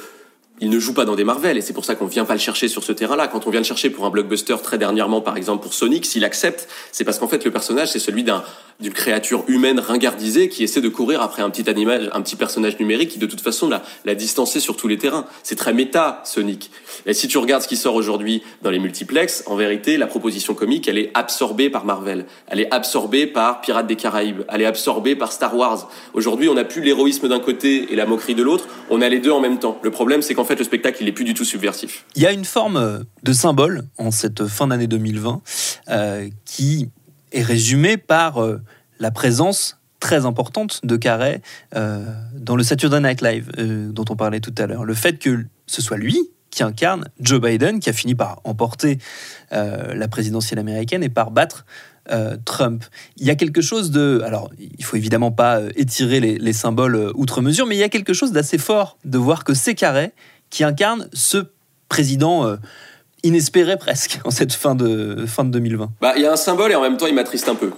il 0.61 0.69
ne 0.69 0.79
joue 0.79 0.93
pas 0.93 1.05
dans 1.05 1.15
des 1.15 1.23
Marvel 1.23 1.57
et 1.57 1.61
c'est 1.61 1.73
pour 1.73 1.85
ça 1.85 1.95
qu'on 1.95 2.05
vient 2.05 2.23
pas 2.23 2.33
le 2.33 2.39
chercher 2.39 2.67
sur 2.67 2.83
ce 2.83 2.91
terrain-là. 2.91 3.27
Quand 3.27 3.47
on 3.47 3.49
vient 3.49 3.59
le 3.59 3.65
chercher 3.65 3.89
pour 3.89 4.05
un 4.05 4.11
blockbuster 4.11 4.55
très 4.63 4.77
dernièrement, 4.77 5.19
par 5.19 5.35
exemple 5.35 5.63
pour 5.63 5.73
Sonic, 5.73 6.05
s'il 6.05 6.23
accepte, 6.23 6.67
c'est 6.91 7.03
parce 7.03 7.17
qu'en 7.17 7.27
fait 7.27 7.43
le 7.43 7.51
personnage 7.51 7.91
c'est 7.91 7.99
celui 7.99 8.23
d'un 8.23 8.43
d'une 8.79 8.93
créature 8.93 9.43
humaine 9.47 9.79
ringardisée 9.79 10.49
qui 10.49 10.63
essaie 10.63 10.81
de 10.81 10.89
courir 10.89 11.21
après 11.21 11.43
un 11.43 11.51
petit 11.51 11.69
animal, 11.69 12.09
un 12.13 12.21
petit 12.21 12.35
personnage 12.35 12.79
numérique 12.79 13.09
qui 13.09 13.19
de 13.19 13.27
toute 13.27 13.41
façon 13.41 13.69
l'a, 13.69 13.83
l'a 14.05 14.15
distancé 14.15 14.59
sur 14.59 14.75
tous 14.75 14.87
les 14.87 14.97
terrains. 14.97 15.25
C'est 15.43 15.55
très 15.55 15.71
méta 15.71 16.21
Sonic. 16.25 16.71
Et 17.05 17.13
si 17.13 17.27
tu 17.27 17.37
regardes 17.37 17.61
ce 17.61 17.67
qui 17.67 17.77
sort 17.77 17.93
aujourd'hui 17.93 18.41
dans 18.63 18.71
les 18.71 18.79
multiplex, 18.79 19.43
en 19.45 19.55
vérité 19.55 19.97
la 19.97 20.07
proposition 20.07 20.53
comique 20.53 20.87
elle 20.87 20.97
est 20.97 21.11
absorbée 21.13 21.69
par 21.69 21.85
Marvel, 21.85 22.25
elle 22.47 22.59
est 22.59 22.73
absorbée 22.73 23.27
par 23.27 23.61
Pirates 23.61 23.87
des 23.87 23.95
Caraïbes, 23.95 24.41
elle 24.49 24.61
est 24.61 24.65
absorbée 24.65 25.15
par 25.15 25.31
Star 25.31 25.55
Wars. 25.55 25.89
Aujourd'hui 26.13 26.49
on 26.49 26.55
n'a 26.55 26.65
plus 26.65 26.81
l'héroïsme 26.81 27.27
d'un 27.27 27.39
côté 27.39 27.91
et 27.91 27.95
la 27.95 28.05
moquerie 28.05 28.35
de 28.35 28.43
l'autre, 28.43 28.67
on 28.89 29.01
a 29.01 29.09
les 29.09 29.19
deux 29.19 29.31
en 29.31 29.39
même 29.39 29.59
temps. 29.59 29.79
Le 29.83 29.91
problème 29.91 30.21
c'est 30.21 30.33
qu'en 30.33 30.45
fait 30.45 30.50
le 30.59 30.65
spectacle 30.65 30.97
il 31.01 31.07
est 31.07 31.11
plus 31.11 31.25
du 31.25 31.33
tout 31.33 31.45
subversif. 31.45 32.05
Il 32.15 32.21
y 32.21 32.27
a 32.27 32.31
une 32.31 32.45
forme 32.45 33.05
de 33.23 33.33
symbole 33.33 33.83
en 33.97 34.11
cette 34.11 34.47
fin 34.47 34.67
d'année 34.67 34.87
2020 34.87 35.41
euh, 35.89 36.29
qui 36.45 36.89
est 37.31 37.43
résumée 37.43 37.97
par 37.97 38.41
euh, 38.41 38.61
la 38.99 39.11
présence 39.11 39.77
très 40.01 40.25
importante 40.25 40.81
de 40.83 40.97
Carré 40.97 41.41
euh, 41.75 42.05
dans 42.35 42.55
le 42.55 42.63
Saturday 42.63 42.99
Night 42.99 43.21
Live 43.21 43.51
euh, 43.57 43.91
dont 43.91 44.05
on 44.09 44.15
parlait 44.15 44.41
tout 44.41 44.53
à 44.57 44.67
l'heure. 44.67 44.83
Le 44.83 44.93
fait 44.93 45.17
que 45.17 45.45
ce 45.67 45.81
soit 45.81 45.97
lui 45.97 46.19
qui 46.49 46.63
incarne 46.63 47.07
Joe 47.21 47.39
Biden, 47.39 47.79
qui 47.79 47.89
a 47.89 47.93
fini 47.93 48.13
par 48.13 48.41
emporter 48.43 48.97
euh, 49.53 49.93
la 49.93 50.07
présidentielle 50.09 50.59
américaine 50.59 51.01
et 51.01 51.09
par 51.09 51.31
battre 51.31 51.65
euh, 52.11 52.35
Trump. 52.43 52.83
Il 53.17 53.25
y 53.25 53.29
a 53.29 53.35
quelque 53.35 53.61
chose 53.61 53.91
de... 53.91 54.21
Alors, 54.25 54.51
il 54.59 54.83
faut 54.83 54.97
évidemment 54.97 55.31
pas 55.31 55.59
euh, 55.59 55.69
étirer 55.75 56.19
les, 56.19 56.37
les 56.37 56.53
symboles 56.53 56.95
euh, 56.95 57.11
outre 57.15 57.41
mesure, 57.41 57.65
mais 57.65 57.75
il 57.75 57.79
y 57.79 57.83
a 57.83 57.89
quelque 57.89 58.13
chose 58.13 58.31
d'assez 58.31 58.57
fort 58.57 58.97
de 59.05 59.17
voir 59.17 59.43
que 59.43 59.53
c'est 59.53 59.75
Carré 59.75 60.11
qui 60.51 60.63
incarne 60.63 61.09
ce 61.13 61.45
président 61.89 62.45
euh, 62.45 62.57
inespéré 63.23 63.77
presque 63.77 64.19
en 64.25 64.29
cette 64.29 64.53
fin 64.53 64.75
de, 64.75 65.25
fin 65.25 65.43
de 65.43 65.49
2020. 65.49 65.89
Bah, 65.99 66.13
il 66.15 66.21
y 66.21 66.27
a 66.27 66.31
un 66.31 66.37
symbole 66.37 66.71
et 66.71 66.75
en 66.75 66.81
même 66.81 66.97
temps 66.97 67.07
il 67.07 67.15
m'attriste 67.15 67.49
un 67.49 67.55
peu. 67.55 67.71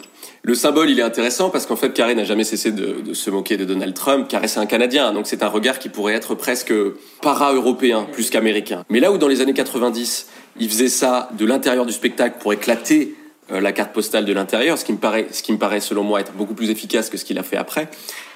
Le 0.46 0.56
symbole, 0.56 0.90
il 0.90 1.00
est 1.00 1.04
intéressant 1.04 1.50
parce 1.50 1.66
qu'en 1.66 1.78
fait, 1.78 1.94
Carré 1.94 2.16
n'a 2.16 2.26
jamais 2.26 2.44
cessé 2.44 2.74
de, 2.74 3.14
se 3.14 3.30
moquer 3.30 3.56
de 3.56 3.64
Donald 3.64 3.94
Trump. 3.94 4.28
Carré, 4.28 4.50
c'est 4.50 4.60
un 4.60 4.66
Canadien, 4.66 5.14
donc 5.14 5.26
c'est 5.26 5.42
un 5.42 5.48
regard 5.48 5.80
qui 5.80 5.88
pourrait 5.88 6.16
être 6.16 6.36
presque 6.36 6.74
para-européen 7.22 8.06
plus 8.12 8.30
qu'américain. 8.30 8.84
Mais 8.90 9.00
là 9.00 9.14
où 9.14 9.18
dans 9.18 9.30
les 9.30 9.40
années 9.40 9.54
90, 9.54 10.28
il 10.60 10.70
faisait 10.70 10.90
ça 10.90 11.30
de 11.40 11.46
l'intérieur 11.46 11.86
du 11.86 11.94
spectacle 11.94 12.40
pour 12.42 12.52
éclater 12.52 13.16
euh, 13.52 13.62
la 13.62 13.72
carte 13.72 13.94
postale 13.94 14.26
de 14.26 14.34
l'intérieur, 14.34 14.78
ce 14.78 14.84
qui 14.84 14.92
me 14.92 15.58
paraît, 15.58 15.80
selon 15.80 16.04
moi 16.04 16.20
être 16.20 16.34
beaucoup 16.34 16.56
plus 16.56 16.70
efficace 16.70 17.10
que 17.10 17.16
ce 17.16 17.24
qu'il 17.24 17.40
a 17.40 17.44
fait 17.44 17.56
après. 17.56 17.88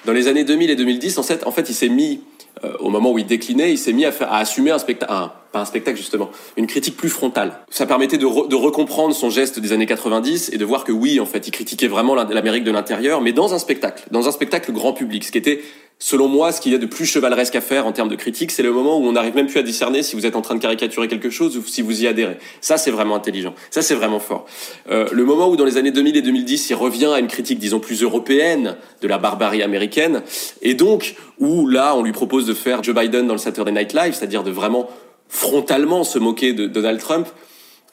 Dans 0.06 0.14
les 0.14 0.28
années 0.28 0.44
2000 0.44 0.70
et 0.70 0.76
2010, 0.76 1.18
en 1.18 1.22
fait, 1.22 1.46
en 1.46 1.52
fait, 1.52 1.68
il 1.68 1.74
s'est 1.74 1.90
mis 1.90 2.22
euh, 2.64 2.72
au 2.80 2.90
moment 2.90 3.12
où 3.12 3.18
il 3.18 3.26
déclinait, 3.26 3.72
il 3.72 3.78
s'est 3.78 3.92
mis 3.92 4.04
à, 4.04 4.12
faire, 4.12 4.32
à 4.32 4.38
assumer 4.38 4.70
un 4.70 4.78
spectacle, 4.78 5.12
pas 5.52 5.60
un 5.60 5.64
spectacle 5.64 5.96
justement, 5.96 6.30
une 6.56 6.66
critique 6.66 6.96
plus 6.96 7.08
frontale. 7.08 7.60
Ça 7.70 7.86
permettait 7.86 8.18
de, 8.18 8.26
re, 8.26 8.48
de 8.48 8.56
recomprendre 8.56 9.14
son 9.14 9.30
geste 9.30 9.58
des 9.60 9.72
années 9.72 9.86
90 9.86 10.50
et 10.52 10.58
de 10.58 10.64
voir 10.64 10.84
que 10.84 10.92
oui, 10.92 11.20
en 11.20 11.26
fait, 11.26 11.46
il 11.46 11.50
critiquait 11.50 11.88
vraiment 11.88 12.14
l'Amérique 12.14 12.64
de 12.64 12.70
l'intérieur, 12.70 13.20
mais 13.20 13.32
dans 13.32 13.54
un 13.54 13.58
spectacle, 13.58 14.04
dans 14.10 14.28
un 14.28 14.32
spectacle 14.32 14.72
grand 14.72 14.92
public, 14.92 15.24
ce 15.24 15.32
qui 15.32 15.38
était 15.38 15.60
Selon 16.00 16.28
moi, 16.28 16.52
ce 16.52 16.60
qu'il 16.60 16.70
y 16.70 16.74
a 16.76 16.78
de 16.78 16.86
plus 16.86 17.06
chevaleresque 17.06 17.56
à 17.56 17.60
faire 17.60 17.84
en 17.84 17.90
termes 17.90 18.08
de 18.08 18.14
critique, 18.14 18.52
c'est 18.52 18.62
le 18.62 18.70
moment 18.70 18.98
où 18.98 19.02
on 19.02 19.12
n'arrive 19.12 19.34
même 19.34 19.48
plus 19.48 19.58
à 19.58 19.64
discerner 19.64 20.04
si 20.04 20.14
vous 20.14 20.26
êtes 20.26 20.36
en 20.36 20.42
train 20.42 20.54
de 20.54 20.60
caricaturer 20.60 21.08
quelque 21.08 21.28
chose 21.28 21.56
ou 21.56 21.62
si 21.64 21.82
vous 21.82 22.04
y 22.04 22.06
adhérez. 22.06 22.38
Ça, 22.60 22.78
c'est 22.78 22.92
vraiment 22.92 23.16
intelligent. 23.16 23.52
Ça, 23.70 23.82
c'est 23.82 23.96
vraiment 23.96 24.20
fort. 24.20 24.46
Euh, 24.90 25.08
le 25.10 25.24
moment 25.24 25.48
où, 25.48 25.56
dans 25.56 25.64
les 25.64 25.76
années 25.76 25.90
2000 25.90 26.16
et 26.16 26.22
2010, 26.22 26.70
il 26.70 26.74
revient 26.74 27.06
à 27.12 27.18
une 27.18 27.26
critique, 27.26 27.58
disons, 27.58 27.80
plus 27.80 28.02
européenne 28.02 28.76
de 29.02 29.08
la 29.08 29.18
barbarie 29.18 29.62
américaine, 29.62 30.22
et 30.62 30.74
donc 30.74 31.16
où 31.40 31.66
là, 31.66 31.96
on 31.96 32.04
lui 32.04 32.12
propose 32.12 32.46
de 32.46 32.54
faire 32.54 32.84
Joe 32.84 32.94
Biden 32.94 33.26
dans 33.26 33.34
le 33.34 33.38
Saturday 33.38 33.72
Night 33.72 33.92
Live, 33.92 34.14
c'est-à-dire 34.14 34.44
de 34.44 34.52
vraiment 34.52 34.88
frontalement 35.28 36.04
se 36.04 36.20
moquer 36.20 36.52
de 36.52 36.68
Donald 36.68 37.00
Trump, 37.00 37.26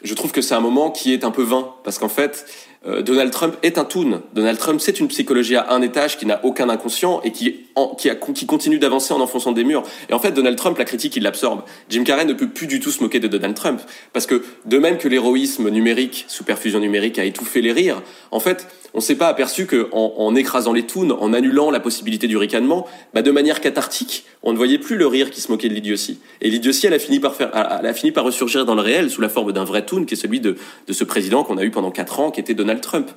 je 0.03 0.13
trouve 0.13 0.31
que 0.31 0.41
c'est 0.41 0.55
un 0.55 0.61
moment 0.61 0.91
qui 0.91 1.13
est 1.13 1.23
un 1.23 1.31
peu 1.31 1.43
vain, 1.43 1.73
parce 1.83 1.97
qu'en 1.97 2.09
fait, 2.09 2.45
euh, 2.87 3.01
Donald 3.01 3.31
Trump 3.31 3.55
est 3.63 3.77
un 3.77 3.85
toon. 3.85 4.21
Donald 4.33 4.57
Trump, 4.57 4.79
c'est 4.79 4.99
une 4.99 5.07
psychologie 5.07 5.55
à 5.55 5.71
un 5.71 5.81
étage 5.81 6.17
qui 6.17 6.25
n'a 6.25 6.43
aucun 6.43 6.69
inconscient 6.69 7.21
et 7.23 7.31
qui, 7.31 7.65
qui, 7.97 8.45
continue 8.45 8.77
d'avancer 8.77 9.13
en 9.13 9.19
enfonçant 9.21 9.51
des 9.51 9.63
murs. 9.63 9.83
Et 10.09 10.13
en 10.13 10.19
fait, 10.19 10.31
Donald 10.31 10.57
Trump, 10.57 10.77
la 10.77 10.85
critique, 10.85 11.15
il 11.15 11.23
l'absorbe. 11.23 11.63
Jim 11.89 12.03
Carrey 12.03 12.25
ne 12.25 12.33
peut 12.33 12.47
plus 12.47 12.67
du 12.67 12.79
tout 12.79 12.91
se 12.91 13.01
moquer 13.01 13.19
de 13.19 13.27
Donald 13.27 13.55
Trump. 13.55 13.81
Parce 14.13 14.27
que, 14.27 14.43
de 14.65 14.77
même 14.77 14.97
que 14.97 15.07
l'héroïsme 15.07 15.69
numérique, 15.69 16.25
sous 16.27 16.43
perfusion 16.43 16.79
numérique, 16.79 17.17
a 17.17 17.25
étouffé 17.25 17.61
les 17.61 17.71
rires, 17.71 18.01
en 18.31 18.39
fait, 18.39 18.67
on 18.95 19.01
s'est 19.01 19.15
pas 19.15 19.27
aperçu 19.27 19.65
que 19.65 19.89
en, 19.91 20.33
écrasant 20.35 20.71
les 20.71 20.83
toons, 20.83 21.09
en 21.11 21.33
annulant 21.33 21.69
la 21.69 21.81
possibilité 21.81 22.27
du 22.27 22.37
ricanement, 22.37 22.87
bah, 23.13 23.21
de 23.21 23.29
manière 23.29 23.59
cathartique, 23.59 24.25
on 24.41 24.53
ne 24.53 24.57
voyait 24.57 24.77
plus 24.77 24.95
le 24.95 25.05
rire 25.05 25.31
qui 25.31 25.41
se 25.41 25.51
moquait 25.51 25.67
de 25.67 25.73
l'idiotie. 25.73 26.19
Et 26.39 26.49
l'idiotie, 26.49 26.87
elle 26.87 26.93
a 26.93 26.99
fini 26.99 27.19
par 27.19 27.35
faire, 27.35 27.51
elle 27.53 27.85
a 27.85 27.93
fini 27.93 28.13
par 28.13 28.23
ressurgir 28.23 28.63
dans 28.65 28.75
le 28.75 28.81
réel 28.81 29.09
sous 29.09 29.19
la 29.19 29.27
forme 29.27 29.51
d'un 29.51 29.65
vrai 29.65 29.85
toon, 29.85 30.05
qui 30.05 30.13
est 30.13 30.17
celui 30.17 30.39
de, 30.39 30.55
de 30.87 30.93
ce 30.93 31.03
président 31.03 31.43
qu'on 31.43 31.57
a 31.57 31.63
eu 31.63 31.71
pendant 31.71 31.91
quatre 31.91 32.21
ans, 32.21 32.31
qui 32.31 32.39
était 32.39 32.53
Donald 32.53 32.74
Trump. 32.81 33.09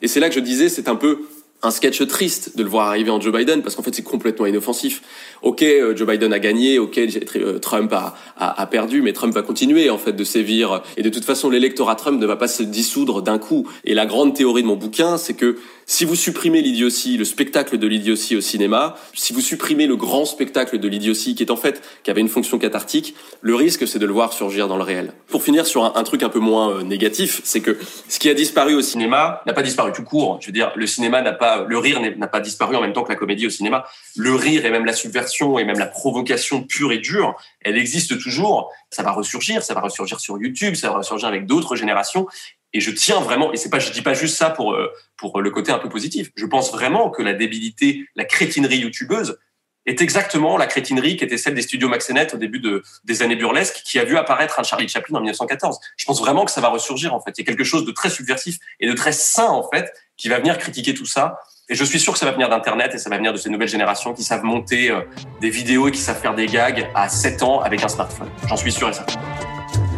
Et 0.00 0.08
c'est 0.08 0.20
là 0.20 0.28
que 0.28 0.34
je 0.34 0.40
disais, 0.40 0.68
c'est 0.68 0.88
un 0.88 0.96
peu 0.96 1.20
un 1.62 1.70
sketch 1.70 2.06
triste 2.08 2.56
de 2.56 2.62
le 2.62 2.68
voir 2.68 2.88
arriver 2.88 3.10
en 3.10 3.20
Joe 3.20 3.32
Biden 3.32 3.62
parce 3.62 3.76
qu'en 3.76 3.82
fait 3.82 3.94
c'est 3.94 4.02
complètement 4.02 4.46
inoffensif. 4.46 5.02
Ok, 5.42 5.62
euh, 5.62 5.96
Joe 5.96 6.06
Biden 6.06 6.32
a 6.32 6.38
gagné, 6.38 6.78
ok, 6.78 6.98
euh, 6.98 7.58
Trump 7.58 7.92
a, 7.92 8.14
a, 8.36 8.62
a, 8.62 8.66
perdu, 8.66 9.02
mais 9.02 9.12
Trump 9.12 9.34
va 9.34 9.42
continuer 9.42 9.90
en 9.90 9.98
fait 9.98 10.12
de 10.12 10.22
sévir 10.22 10.82
et 10.96 11.02
de 11.02 11.08
toute 11.08 11.24
façon 11.24 11.50
l'électorat 11.50 11.96
Trump 11.96 12.20
ne 12.20 12.26
va 12.26 12.36
pas 12.36 12.46
se 12.46 12.62
dissoudre 12.62 13.22
d'un 13.22 13.38
coup. 13.38 13.68
Et 13.84 13.94
la 13.94 14.06
grande 14.06 14.34
théorie 14.36 14.62
de 14.62 14.68
mon 14.68 14.76
bouquin, 14.76 15.16
c'est 15.16 15.34
que 15.34 15.58
si 15.84 16.04
vous 16.04 16.14
supprimez 16.14 16.62
l'idiotie, 16.62 17.16
le 17.16 17.24
spectacle 17.24 17.76
de 17.76 17.86
l'idiotie 17.88 18.36
au 18.36 18.40
cinéma, 18.40 18.96
si 19.14 19.32
vous 19.32 19.40
supprimez 19.40 19.88
le 19.88 19.96
grand 19.96 20.24
spectacle 20.24 20.78
de 20.78 20.88
l'idiotie 20.88 21.34
qui 21.34 21.42
est 21.42 21.50
en 21.50 21.56
fait 21.56 21.82
qui 22.04 22.10
avait 22.10 22.20
une 22.20 22.28
fonction 22.28 22.58
cathartique, 22.58 23.16
le 23.40 23.56
risque 23.56 23.88
c'est 23.88 23.98
de 23.98 24.06
le 24.06 24.12
voir 24.12 24.32
surgir 24.32 24.68
dans 24.68 24.76
le 24.76 24.84
réel. 24.84 25.12
Pour 25.26 25.42
finir 25.42 25.66
sur 25.66 25.84
un, 25.84 26.02
truc 26.04 26.22
un 26.22 26.28
peu 26.28 26.38
moins 26.38 26.70
euh, 26.70 26.82
négatif, 26.82 27.40
c'est 27.42 27.60
que 27.60 27.76
ce 28.08 28.20
qui 28.20 28.30
a 28.30 28.34
disparu 28.34 28.74
au 28.74 28.80
cinéma 28.80 29.42
n'a 29.44 29.52
pas 29.54 29.62
disparu 29.62 29.90
tout 29.92 30.04
court. 30.04 30.38
Je 30.40 30.46
veux 30.46 30.52
dire, 30.52 30.70
le 30.76 30.86
cinéma 30.86 31.20
n'a 31.20 31.32
pas, 31.32 31.66
le 31.68 31.78
rire 31.78 32.00
n'a 32.00 32.28
pas 32.28 32.40
disparu 32.40 32.76
en 32.76 32.80
même 32.80 32.92
temps 32.92 33.02
que 33.02 33.10
la 33.10 33.16
comédie 33.16 33.46
au 33.46 33.50
cinéma. 33.50 33.84
Le 34.16 34.34
rire 34.34 34.64
et 34.64 34.70
même 34.70 34.84
la 34.84 34.92
subversion 34.92 35.31
et 35.40 35.64
même 35.64 35.78
la 35.78 35.86
provocation 35.86 36.62
pure 36.62 36.92
et 36.92 36.98
dure, 36.98 37.34
elle 37.60 37.76
existe 37.76 38.20
toujours. 38.20 38.70
Ça 38.90 39.02
va 39.02 39.12
ressurgir, 39.12 39.62
ça 39.62 39.74
va 39.74 39.80
ressurgir 39.80 40.20
sur 40.20 40.38
YouTube, 40.38 40.74
ça 40.74 40.90
va 40.90 40.98
ressurgir 40.98 41.28
avec 41.28 41.46
d'autres 41.46 41.76
générations. 41.76 42.26
Et 42.72 42.80
je 42.80 42.90
tiens 42.90 43.20
vraiment, 43.20 43.52
et 43.52 43.56
c'est 43.56 43.68
pas, 43.70 43.78
je 43.78 43.90
dis 43.92 44.02
pas 44.02 44.14
juste 44.14 44.36
ça 44.36 44.50
pour 44.50 44.72
euh, 44.72 44.90
pour 45.16 45.40
le 45.40 45.50
côté 45.50 45.72
un 45.72 45.78
peu 45.78 45.88
positif. 45.88 46.30
Je 46.36 46.46
pense 46.46 46.72
vraiment 46.72 47.10
que 47.10 47.22
la 47.22 47.34
débilité, 47.34 48.06
la 48.16 48.24
crétinerie 48.24 48.78
youtubeuse 48.78 49.38
est 49.86 50.00
exactement 50.00 50.56
la 50.56 50.66
crétinerie 50.66 51.16
qui 51.16 51.24
était 51.24 51.36
celle 51.36 51.54
des 51.54 51.62
studios 51.62 51.88
Maxenet 51.88 52.34
au 52.34 52.36
début 52.36 52.60
de, 52.60 52.82
des 53.04 53.22
années 53.22 53.36
burlesques, 53.36 53.82
qui 53.84 53.98
a 53.98 54.04
vu 54.04 54.16
apparaître 54.16 54.60
un 54.60 54.62
Charlie 54.62 54.88
Chaplin 54.88 55.16
en 55.18 55.20
1914. 55.20 55.78
Je 55.96 56.04
pense 56.04 56.20
vraiment 56.20 56.44
que 56.44 56.50
ça 56.50 56.60
va 56.60 56.68
ressurgir 56.68 57.14
en 57.14 57.20
fait. 57.20 57.32
Il 57.38 57.40
y 57.40 57.44
a 57.44 57.46
quelque 57.46 57.64
chose 57.64 57.84
de 57.84 57.92
très 57.92 58.10
subversif 58.10 58.58
et 58.80 58.88
de 58.88 58.92
très 58.92 59.12
sain 59.12 59.48
en 59.48 59.68
fait 59.68 59.92
qui 60.16 60.28
va 60.28 60.38
venir 60.38 60.58
critiquer 60.58 60.94
tout 60.94 61.06
ça. 61.06 61.40
Et 61.68 61.74
je 61.74 61.84
suis 61.84 61.98
sûr 61.98 62.12
que 62.12 62.18
ça 62.18 62.26
va 62.26 62.32
venir 62.32 62.48
d'Internet 62.48 62.94
et 62.94 62.98
ça 62.98 63.08
va 63.08 63.16
venir 63.16 63.32
de 63.32 63.38
ces 63.38 63.48
nouvelles 63.48 63.68
générations 63.68 64.12
qui 64.14 64.24
savent 64.24 64.44
monter 64.44 64.90
euh, 64.90 65.00
des 65.40 65.50
vidéos 65.50 65.88
et 65.88 65.90
qui 65.90 66.00
savent 66.00 66.20
faire 66.20 66.34
des 66.34 66.46
gags 66.46 66.88
à 66.94 67.08
7 67.08 67.42
ans 67.42 67.60
avec 67.60 67.82
un 67.82 67.88
smartphone. 67.88 68.28
J'en 68.46 68.56
suis 68.56 68.72
sûr 68.72 68.88
et 68.88 68.92
certain. 68.92 69.20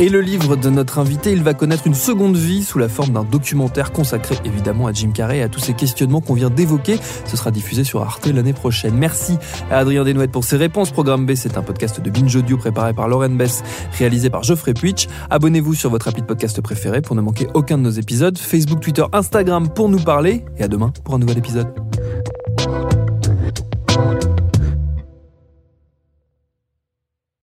Et 0.01 0.09
le 0.09 0.21
livre 0.21 0.57
de 0.57 0.71
notre 0.71 0.99
invité, 0.99 1.31
il 1.31 1.45
va 1.45 1.55
connaître 1.55 1.87
une 1.87 1.95
seconde 1.95 2.37
vie 2.37 2.65
sous 2.65 2.79
la 2.79 2.89
forme 2.89 3.13
d'un 3.13 3.23
documentaire 3.23 3.93
consacré 3.93 4.37
évidemment 4.45 4.89
à 4.89 4.93
Jim 4.93 5.13
Carrey 5.15 5.39
et 5.39 5.43
à 5.43 5.49
tous 5.49 5.61
ces 5.61 5.73
questionnements 5.73 6.21
qu'on 6.21 6.35
vient 6.35 6.51
d'évoquer. 6.51 6.99
Ce 7.27 7.37
sera 7.37 7.53
diffusé 7.53 7.85
sur 7.85 8.03
Arte 8.03 8.27
l'année 8.27 8.53
prochaine. 8.53 8.97
Merci 8.97 9.39
à 9.71 9.79
Adrien 9.79 10.03
Desnouettes 10.03 10.33
pour 10.33 10.43
ses 10.43 10.57
réponses. 10.57 10.91
Programme 10.91 11.27
B, 11.27 11.35
c'est 11.37 11.57
un 11.57 11.63
podcast 11.63 12.01
de 12.01 12.11
Binge 12.11 12.35
Audio 12.35 12.57
préparé 12.57 12.93
par 12.93 13.07
Lauren 13.07 13.31
Bess, 13.31 13.63
réalisé 13.97 14.31
par 14.31 14.43
Geoffrey 14.43 14.75
Puitch. 14.75 15.07
Abonnez-vous 15.31 15.75
sur 15.75 15.91
votre 15.91 16.09
appli 16.09 16.23
de 16.23 16.27
podcast 16.27 16.61
préféré 16.61 17.01
pour 17.01 17.15
ne 17.15 17.21
manquer 17.21 17.47
aucun 17.55 17.79
de 17.79 17.83
nos 17.85 17.91
épisodes. 17.91 18.37
Facebook, 18.37 18.81
Twitter, 18.81 19.05
Instagram 19.13 19.69
pour 19.69 19.89
nous 19.89 20.01
parler. 20.01 20.45
Et 20.59 20.65
à 20.65 20.69
demain 20.69 20.93
pour 21.05 21.15
un 21.15 21.19
nouvel 21.19 21.39
épisode. 21.39 21.73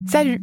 Salut 0.06 0.42